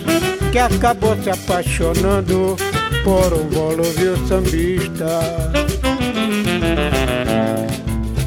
que 0.53 0.59
acabou 0.59 1.17
se 1.23 1.31
apaixonando 1.31 2.55
por 3.03 3.33
um 3.33 3.49
volúvel 3.49 4.15
sambista. 4.29 5.21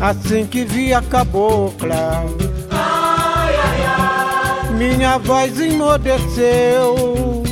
Assim 0.01 0.47
que 0.47 0.65
vi 0.65 0.95
a 0.95 1.01
cabocla, 1.03 2.25
ai, 2.71 3.55
ai, 3.55 3.85
ai. 3.85 4.73
minha 4.73 5.19
voz 5.19 5.59
emudeceu. 5.59 7.43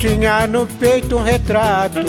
Tinha 0.00 0.48
no 0.48 0.66
peito 0.66 1.16
um 1.16 1.22
retrato. 1.22 2.00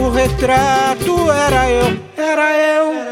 O 0.00 0.10
retrato 0.10 1.30
era 1.30 1.70
eu, 1.70 1.96
era 2.16 2.56
eu. 2.56 3.05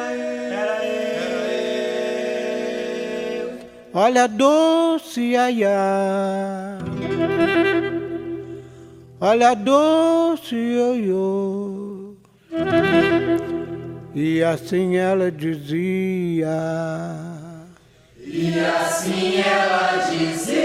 Olha 3.96 4.26
doce 4.26 5.36
aiá. 5.36 6.78
Olha 9.20 9.54
doce 9.54 10.56
ioiô. 10.56 12.16
E 14.12 14.42
assim 14.42 14.96
ela 14.96 15.30
dizia. 15.30 16.48
E 18.18 18.58
assim 18.58 19.40
ela 19.40 20.10
dizia. 20.10 20.64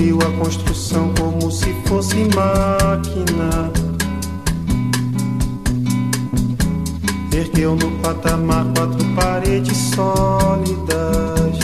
Subiu 0.00 0.18
a 0.22 0.38
construção 0.42 1.12
como 1.12 1.50
se 1.50 1.74
fosse 1.84 2.16
máquina. 2.34 3.70
Ergueu 7.30 7.76
no 7.76 7.90
patamar 7.98 8.64
quatro 8.74 9.04
paredes 9.14 9.76
sólidas. 9.94 11.58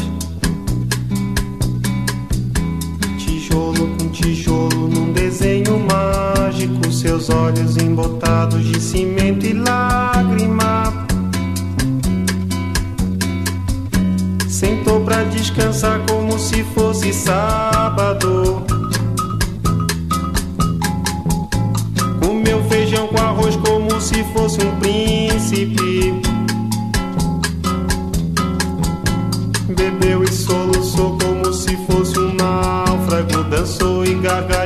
Tijolo 3.16 3.88
com 3.96 4.08
tijolo 4.10 4.86
num 4.86 5.14
desenho 5.14 5.78
mágico. 5.78 6.92
Seus 6.92 7.30
olhos 7.30 7.78
embotados 7.78 8.62
de 8.66 8.78
cimento 8.78 9.46
e 9.46 9.54
lágrima. 9.54 10.85
Sentou 14.86 15.00
pra 15.00 15.24
descansar 15.24 16.00
como 16.06 16.38
se 16.38 16.62
fosse 16.62 17.12
sábado. 17.12 18.62
Comeu 22.20 22.62
feijão 22.68 23.08
com 23.08 23.18
arroz 23.18 23.56
como 23.56 24.00
se 24.00 24.22
fosse 24.32 24.64
um 24.64 24.76
príncipe. 24.76 26.14
Bebeu 29.76 30.22
e 30.22 30.32
soluçou 30.32 31.18
como 31.18 31.52
se 31.52 31.76
fosse 31.88 32.16
um 32.20 32.32
náufrago. 32.34 33.42
Dançou 33.50 34.04
e 34.04 34.14
gargalhou 34.14 34.65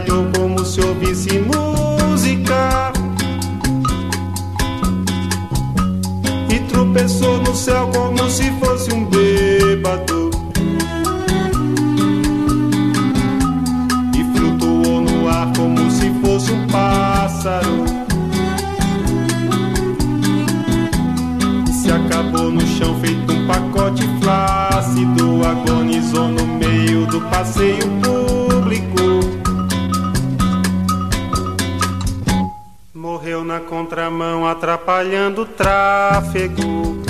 pássaro. 17.40 17.84
Se 21.72 21.90
acabou 21.90 22.50
no 22.50 22.60
chão 22.60 23.00
feito 23.00 23.32
um 23.32 23.46
pacote 23.46 24.02
flácido. 24.22 25.40
Agonizou 25.44 26.28
no 26.28 26.46
meio 26.46 27.06
do 27.06 27.20
passeio 27.22 27.88
público. 28.02 29.00
Morreu 32.94 33.42
na 33.42 33.60
contramão, 33.60 34.46
atrapalhando 34.46 35.42
o 35.42 35.46
tráfego. 35.46 37.09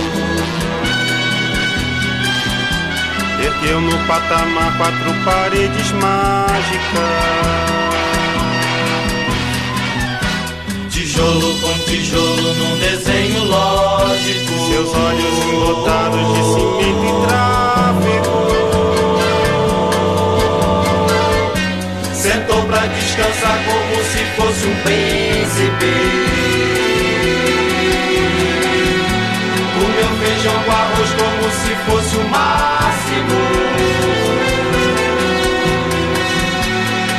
Ergueu 3.43 3.81
no 3.81 3.97
patamar 4.05 4.77
quatro 4.77 5.13
paredes 5.25 5.91
mágicas. 5.93 7.41
Tijolo 10.89 11.59
com 11.59 11.73
tijolo 11.85 12.53
num 12.53 12.77
desenho 12.77 13.43
lógico. 13.45 14.53
Seus 14.67 14.93
olhos 14.93 15.39
embotados 15.45 16.33
de 16.33 16.43
cimento 16.53 17.05
e 17.05 17.11
tráfego. 17.27 18.41
Sentou 22.13 22.61
pra 22.65 22.85
descansar 22.85 23.57
como 23.65 24.03
se 24.03 24.23
fosse 24.35 24.67
um 24.67 24.75
príncipe. 24.83 26.40
como 31.09 31.51
se 31.51 31.75
fosse 31.85 32.15
o 32.17 32.23
máximo. 32.29 33.39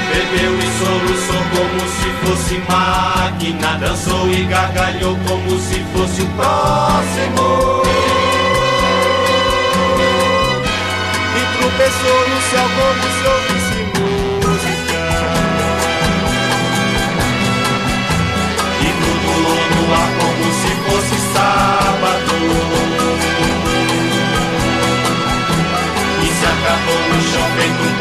Bebeu 0.08 0.58
e 0.58 0.68
soluçou 0.78 1.42
como 1.54 1.80
se 1.88 2.08
fosse 2.24 2.54
máquina, 2.68 3.78
dançou 3.78 4.30
e 4.30 4.44
gargalhou 4.44 5.16
como 5.26 5.58
se 5.58 5.84
fosse 5.92 6.22
o 6.22 6.26
próximo. 6.28 7.82
E 11.36 11.58
tropeçou 11.58 12.28
no 12.28 12.40
céu 12.50 12.68
como 12.76 13.02
se 13.02 13.21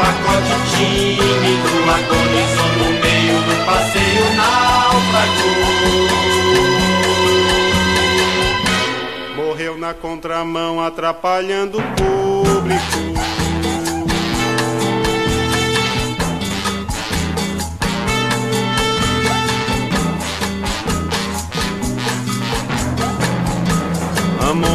pacote 0.02 0.54
tímido. 0.74 1.70
Agonizou 1.96 2.70
no 2.78 2.88
meio 3.00 3.38
do 3.46 3.54
passeio 3.66 4.26
náufrago. 4.36 5.50
Morreu 9.36 9.74
na 9.78 9.94
contramão, 9.94 10.82
atrapalhando 10.82 11.78
o 11.78 11.82
público. 11.82 13.11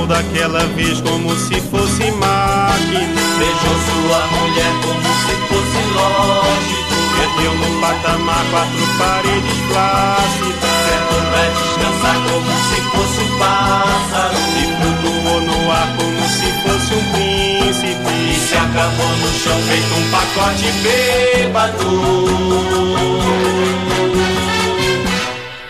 Daquela 0.07 0.65
vez 0.75 1.01
como 1.01 1.35
se 1.35 1.59
fosse 1.61 2.11
máquina. 2.11 3.21
Beijou 3.37 3.77
sua 3.87 4.21
mulher 4.27 4.73
como 4.81 5.09
se 5.23 5.33
fosse 5.47 5.81
lógico. 5.93 6.95
Perdeu 7.17 7.53
no 7.55 7.81
patamar 7.81 8.43
quatro 8.49 8.87
paredes 8.97 9.59
plácidas. 9.69 10.77
Sentou 10.87 11.21
pra 11.29 11.45
descansar 11.57 12.17
como 12.29 12.51
se 12.69 12.77
fosse 12.91 13.19
um 13.21 13.29
pássaro. 13.37 14.37
E 14.57 14.63
flutuou 14.77 15.41
no 15.41 15.71
ar 15.71 15.87
como 15.97 16.23
se 16.29 16.47
fosse 16.63 16.91
um 16.93 17.03
príncipe. 17.11 18.13
E 18.31 18.39
se 18.39 18.55
acabou 18.55 19.11
no 19.17 19.29
chão 19.39 19.59
feito 19.67 19.93
um 19.93 20.05
pacote 20.11 20.71
bêbado. 20.83 21.87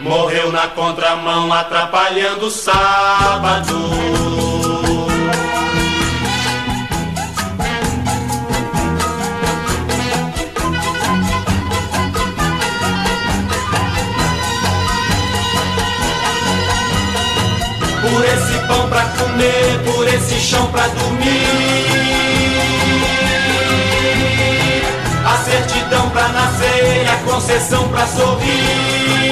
Morreu 0.08 0.52
na 0.54 0.68
contramão, 0.68 1.52
atrapalhando 1.52 2.48
o 2.48 2.52
sábado. 2.52 3.76
Por 18.02 18.24
esse 18.24 18.60
pão 18.66 18.90
pra 18.90 19.02
comer, 19.02 19.80
por 19.84 20.08
esse 20.08 20.40
chão 20.40 20.68
pra 20.68 20.88
dormir. 20.88 21.28
A 25.26 25.38
certidão 25.44 26.10
pra 26.12 26.30
nascer 26.30 27.10
a 27.10 27.18
concessão 27.30 27.90
pra 27.90 28.08
sorrir. 28.08 29.27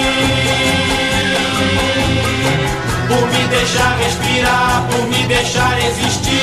Por 3.07 3.27
me 3.27 3.47
deixar 3.47 3.97
respirar, 3.97 4.87
por 4.89 5.07
me 5.07 5.23
deixar 5.27 5.77
existir. 5.77 6.41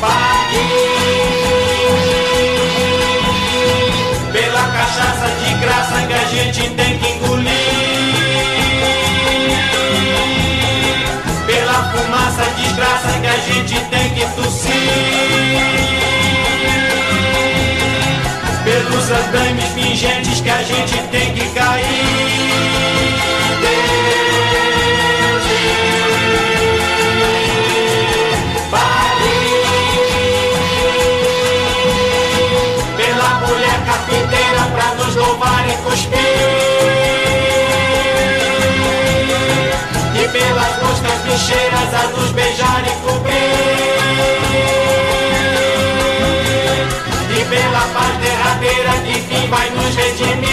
Paguei 0.00 0.90
pela 4.32 4.62
cachaça 4.62 5.28
de 5.40 5.54
graça 5.60 6.06
que 6.06 6.14
a 6.14 6.24
gente 6.24 6.70
tem 6.70 6.98
que 6.98 7.08
engolir. 7.10 7.50
Pela 11.46 11.92
fumaça 11.92 12.44
desgraça 12.56 13.18
que 13.20 13.26
a 13.26 13.36
gente 13.36 13.80
tem 13.90 14.10
que 14.14 14.26
tossir. 14.34 15.99
Pelos 18.90 19.08
andames 19.08 19.64
fingentes 19.72 20.40
que 20.40 20.50
a 20.50 20.62
gente 20.64 20.98
tem 21.12 21.32
que 21.32 21.48
cair. 21.50 21.84
Paguei 28.68 29.62
pela 32.96 33.30
mulher 33.46 33.80
carpinteira 33.86 34.62
pra 34.74 34.94
nos 34.96 35.14
louvar 35.14 35.68
e 35.68 35.72
cuspir. 35.84 36.18
E 40.16 40.28
pelas 40.28 40.82
moscas 40.82 41.18
bicheiras 41.22 41.94
a 41.94 42.08
nos 42.08 42.32
beijar 42.32 42.82
e 42.84 42.90
cobrir. 43.06 43.50
E 47.38 47.44
pela 47.44 47.80
paz 47.94 48.29
vai 49.50 49.68
nos 49.70 49.96
redimir. 49.96 50.49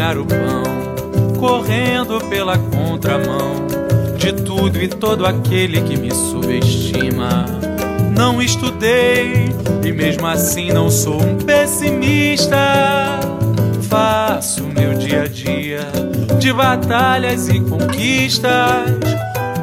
Ganhar 0.00 0.16
o 0.16 0.24
pão, 0.24 1.34
correndo 1.38 2.18
pela 2.30 2.56
contramão 2.56 3.66
de 4.16 4.32
tudo 4.32 4.80
e 4.80 4.88
todo 4.88 5.26
aquele 5.26 5.82
que 5.82 5.98
me 5.98 6.10
subestima. 6.10 7.44
Não 8.16 8.40
estudei 8.40 9.54
e 9.84 9.92
mesmo 9.92 10.26
assim 10.26 10.72
não 10.72 10.90
sou 10.90 11.20
um 11.22 11.36
pessimista. 11.36 12.56
Faço 13.90 14.64
meu 14.64 14.94
dia 14.94 15.24
a 15.24 15.28
dia 15.28 15.80
de 16.38 16.50
batalhas 16.50 17.48
e 17.48 17.60
conquistas. 17.60 18.88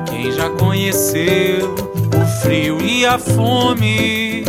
Quem 0.07 0.31
já 0.31 0.51
conheceu 0.51 1.73
o 2.15 2.41
frio 2.43 2.79
e 2.79 3.07
a 3.07 3.17
fome 3.17 4.43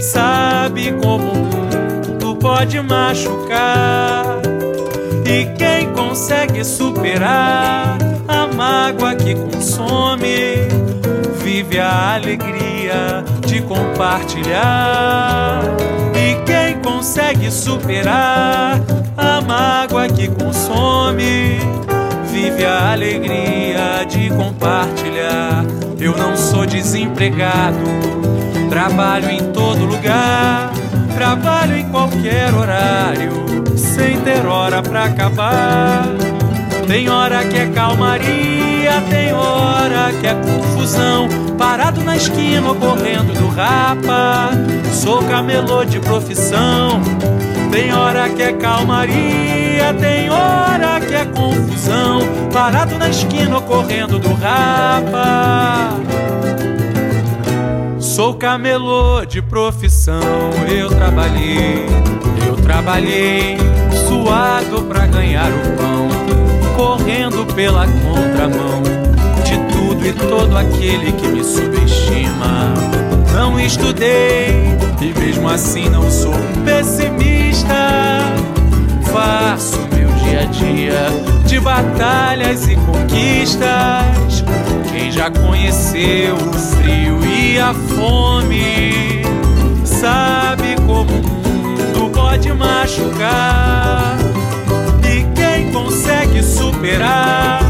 sabe 0.00 0.92
como 1.00 1.30
o 1.30 1.36
mundo 1.36 2.36
pode 2.40 2.80
machucar. 2.80 4.27
E 5.30 5.44
quem 5.58 5.92
consegue 5.92 6.64
superar 6.64 7.98
a 8.26 8.46
mágoa 8.46 9.14
que 9.14 9.34
consome, 9.34 10.56
vive 11.44 11.78
a 11.78 12.14
alegria 12.14 13.22
de 13.46 13.60
compartilhar. 13.60 15.60
E 16.14 16.34
quem 16.46 16.80
consegue 16.80 17.50
superar 17.50 18.80
a 19.18 19.42
mágoa 19.42 20.08
que 20.08 20.28
consome, 20.28 21.58
vive 22.32 22.64
a 22.64 22.92
alegria 22.92 24.06
de 24.08 24.30
compartilhar. 24.30 25.62
Eu 26.00 26.16
não 26.16 26.38
sou 26.38 26.64
desempregado, 26.64 27.76
trabalho 28.70 29.28
em 29.28 29.52
todo 29.52 29.84
lugar, 29.84 30.70
trabalho 31.18 31.76
em 31.76 31.88
qualquer 31.88 32.54
horário, 32.54 33.32
sem 33.76 34.20
ter 34.20 34.46
hora 34.46 34.80
pra 34.80 35.06
acabar. 35.06 36.04
Tem 36.86 37.10
hora 37.10 37.44
que 37.44 37.56
é 37.56 37.66
calmaria, 37.66 39.02
tem 39.10 39.32
hora 39.32 40.12
que 40.20 40.28
é 40.28 40.34
confusão. 40.34 41.28
Parado 41.58 42.04
na 42.04 42.16
esquina 42.16 42.68
ou 42.68 42.76
correndo 42.76 43.36
do 43.36 43.48
rapa, 43.48 44.50
sou 44.92 45.20
camelô 45.24 45.84
de 45.84 45.98
profissão. 45.98 47.02
Tem 47.72 47.92
hora 47.92 48.28
que 48.28 48.40
é 48.40 48.52
calmaria, 48.52 49.92
tem 49.98 50.30
hora 50.30 51.00
que 51.00 51.14
é 51.16 51.24
confusão. 51.24 52.20
Parado 52.52 52.96
na 52.96 53.08
esquina 53.08 53.56
ou 53.56 53.62
correndo 53.62 54.20
do 54.20 54.32
rapa. 54.34 55.98
Sou 58.18 58.34
camelô 58.34 59.24
de 59.24 59.40
profissão, 59.40 60.20
eu 60.68 60.88
trabalhei, 60.88 61.86
eu 62.48 62.56
trabalhei, 62.56 63.56
suado 64.08 64.82
pra 64.86 65.06
ganhar 65.06 65.48
o 65.48 65.76
pão, 65.76 66.08
correndo 66.74 67.46
pela 67.54 67.86
contramão 67.86 68.82
de 69.44 69.56
tudo 69.72 70.04
e 70.04 70.12
todo 70.12 70.56
aquele 70.56 71.12
que 71.12 71.28
me 71.28 71.44
subestima. 71.44 72.74
Não 73.32 73.60
estudei 73.60 74.76
assim 75.54 75.88
não 75.88 76.10
sou 76.10 76.34
pessimista. 76.64 77.72
Faço 79.12 79.78
meu 79.94 80.08
dia 80.24 80.40
a 80.40 80.44
dia 80.44 81.06
de 81.46 81.60
batalhas 81.60 82.68
e 82.68 82.74
conquistas. 82.76 84.44
Quem 84.98 85.12
já 85.12 85.30
conheceu 85.30 86.34
o 86.34 86.52
frio 86.52 87.24
e 87.24 87.56
a 87.56 87.72
fome 87.72 89.22
sabe 89.84 90.74
como 90.84 91.12
o 91.12 91.22
mundo 91.22 92.10
pode 92.12 92.52
machucar. 92.52 94.18
E 95.04 95.24
quem 95.36 95.70
consegue 95.70 96.42
superar 96.42 97.60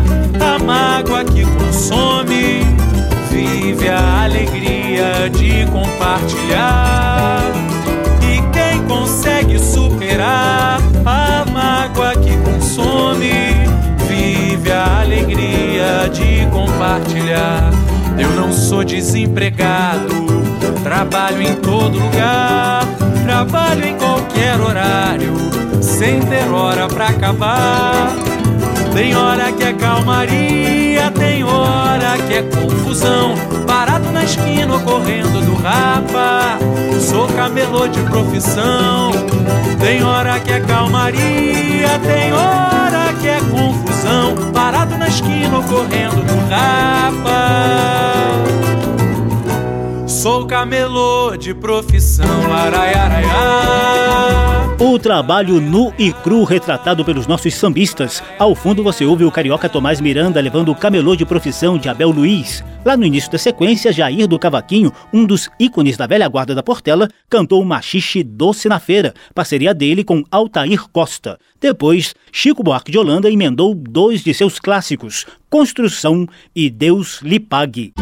a 0.40 0.58
mágoa 0.58 1.22
que 1.22 1.44
consome, 1.44 2.62
vive 3.30 3.88
a 3.90 4.24
alegria 4.24 5.28
de 5.28 5.66
compartilhar. 5.66 7.42
E 8.22 8.40
quem 8.54 8.82
consegue 8.86 9.58
superar 9.58 10.80
a 11.04 11.44
de 16.08 16.46
compartilhar. 16.50 17.70
Eu 18.18 18.30
não 18.30 18.52
sou 18.52 18.82
desempregado, 18.82 20.08
trabalho 20.82 21.42
em 21.42 21.54
todo 21.56 21.98
lugar, 21.98 22.84
trabalho 23.24 23.86
em 23.86 23.96
qualquer 23.96 24.60
horário, 24.60 25.34
sem 25.80 26.20
ter 26.20 26.48
hora 26.50 26.88
pra 26.88 27.08
acabar. 27.08 28.12
Tem 28.92 29.14
hora 29.14 29.52
que 29.52 29.62
é 29.62 29.72
calmaria, 29.72 31.10
tem 31.12 31.44
hora 31.44 32.18
que 32.26 32.34
é 32.34 32.42
confusão. 32.42 33.34
Parado 33.66 34.10
na 34.10 34.24
esquina 34.24 34.74
ou 34.74 34.80
correndo 34.80 35.44
do 35.44 35.54
rapa, 35.54 36.58
sou 37.00 37.28
camelô 37.28 37.86
de 37.86 38.00
profissão. 38.02 39.12
Tem 39.78 40.02
hora 40.02 40.40
que 40.40 40.52
é 40.52 40.60
calmaria, 40.60 41.98
tem 42.02 42.32
hora 42.32 43.12
que 43.20 43.28
é 43.28 43.38
confusão. 43.38 43.97
Parado 44.52 44.96
na 44.96 45.08
esquina 45.08 45.56
ou 45.56 45.62
correndo 45.64 46.22
do 46.24 46.36
rapa. 46.48 48.08
Sou 50.18 50.44
camelô 50.48 51.36
de 51.36 51.54
profissão, 51.54 52.52
araiaraiá. 52.52 53.28
O 54.80 54.98
trabalho 54.98 55.60
nu 55.60 55.94
e 55.96 56.12
cru 56.12 56.42
retratado 56.42 57.04
pelos 57.04 57.28
nossos 57.28 57.54
sambistas. 57.54 58.20
Ao 58.36 58.52
fundo 58.52 58.82
você 58.82 59.04
ouve 59.04 59.22
o 59.24 59.30
carioca 59.30 59.68
Tomás 59.68 60.00
Miranda 60.00 60.40
levando 60.40 60.72
o 60.72 60.74
camelô 60.74 61.14
de 61.14 61.24
profissão 61.24 61.78
de 61.78 61.88
Abel 61.88 62.10
Luiz. 62.10 62.64
Lá 62.84 62.96
no 62.96 63.06
início 63.06 63.30
da 63.30 63.38
sequência, 63.38 63.92
Jair 63.92 64.26
do 64.26 64.40
Cavaquinho, 64.40 64.92
um 65.12 65.24
dos 65.24 65.48
ícones 65.56 65.96
da 65.96 66.08
velha 66.08 66.26
guarda 66.26 66.52
da 66.52 66.64
Portela, 66.64 67.08
cantou 67.30 67.64
Machixe 67.64 68.24
Doce 68.24 68.68
na 68.68 68.80
Feira, 68.80 69.14
parceria 69.32 69.72
dele 69.72 70.02
com 70.02 70.24
Altair 70.32 70.88
Costa. 70.92 71.38
Depois, 71.60 72.12
Chico 72.32 72.64
Buarque 72.64 72.90
de 72.90 72.98
Holanda 72.98 73.30
emendou 73.30 73.72
dois 73.72 74.24
de 74.24 74.34
seus 74.34 74.58
clássicos, 74.58 75.26
Construção 75.48 76.26
e 76.56 76.68
Deus 76.68 77.20
lhe 77.22 77.38
pague. 77.38 77.92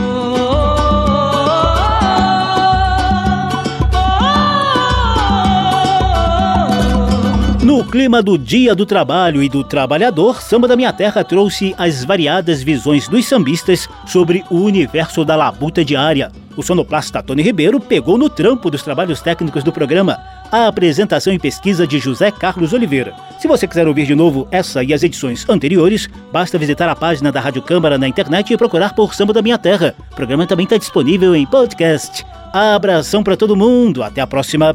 Clima 7.86 8.22
do 8.22 8.36
Dia 8.36 8.74
do 8.74 8.84
Trabalho 8.84 9.42
e 9.42 9.48
do 9.48 9.62
Trabalhador, 9.62 10.42
Samba 10.42 10.66
da 10.66 10.76
Minha 10.76 10.92
Terra 10.92 11.22
trouxe 11.22 11.74
as 11.78 12.04
variadas 12.04 12.62
visões 12.62 13.08
dos 13.08 13.24
sambistas 13.24 13.88
sobre 14.06 14.44
o 14.50 14.56
universo 14.56 15.24
da 15.24 15.36
labuta 15.36 15.84
diária. 15.84 16.30
O 16.56 16.62
sonoplasta 16.62 17.22
Tony 17.22 17.42
Ribeiro 17.42 17.78
pegou 17.78 18.18
no 18.18 18.28
trampo 18.28 18.70
dos 18.70 18.82
trabalhos 18.82 19.20
técnicos 19.20 19.62
do 19.62 19.72
programa 19.72 20.18
a 20.50 20.66
apresentação 20.66 21.32
e 21.32 21.38
pesquisa 21.38 21.86
de 21.86 21.98
José 21.98 22.30
Carlos 22.30 22.72
Oliveira. 22.72 23.14
Se 23.38 23.46
você 23.46 23.66
quiser 23.66 23.86
ouvir 23.86 24.06
de 24.06 24.14
novo 24.14 24.48
essa 24.50 24.82
e 24.82 24.92
as 24.92 25.02
edições 25.02 25.48
anteriores, 25.48 26.08
basta 26.32 26.58
visitar 26.58 26.88
a 26.88 26.96
página 26.96 27.30
da 27.30 27.40
Rádio 27.40 27.62
Câmara 27.62 27.98
na 27.98 28.08
internet 28.08 28.52
e 28.52 28.56
procurar 28.56 28.94
por 28.94 29.14
Samba 29.14 29.32
da 29.32 29.42
Minha 29.42 29.58
Terra. 29.58 29.94
O 30.12 30.16
programa 30.16 30.46
também 30.46 30.64
está 30.64 30.76
disponível 30.76 31.34
em 31.36 31.46
podcast. 31.46 32.24
Abração 32.52 33.22
para 33.22 33.36
todo 33.36 33.56
mundo, 33.56 34.02
até 34.02 34.20
a 34.20 34.26
próxima. 34.26 34.74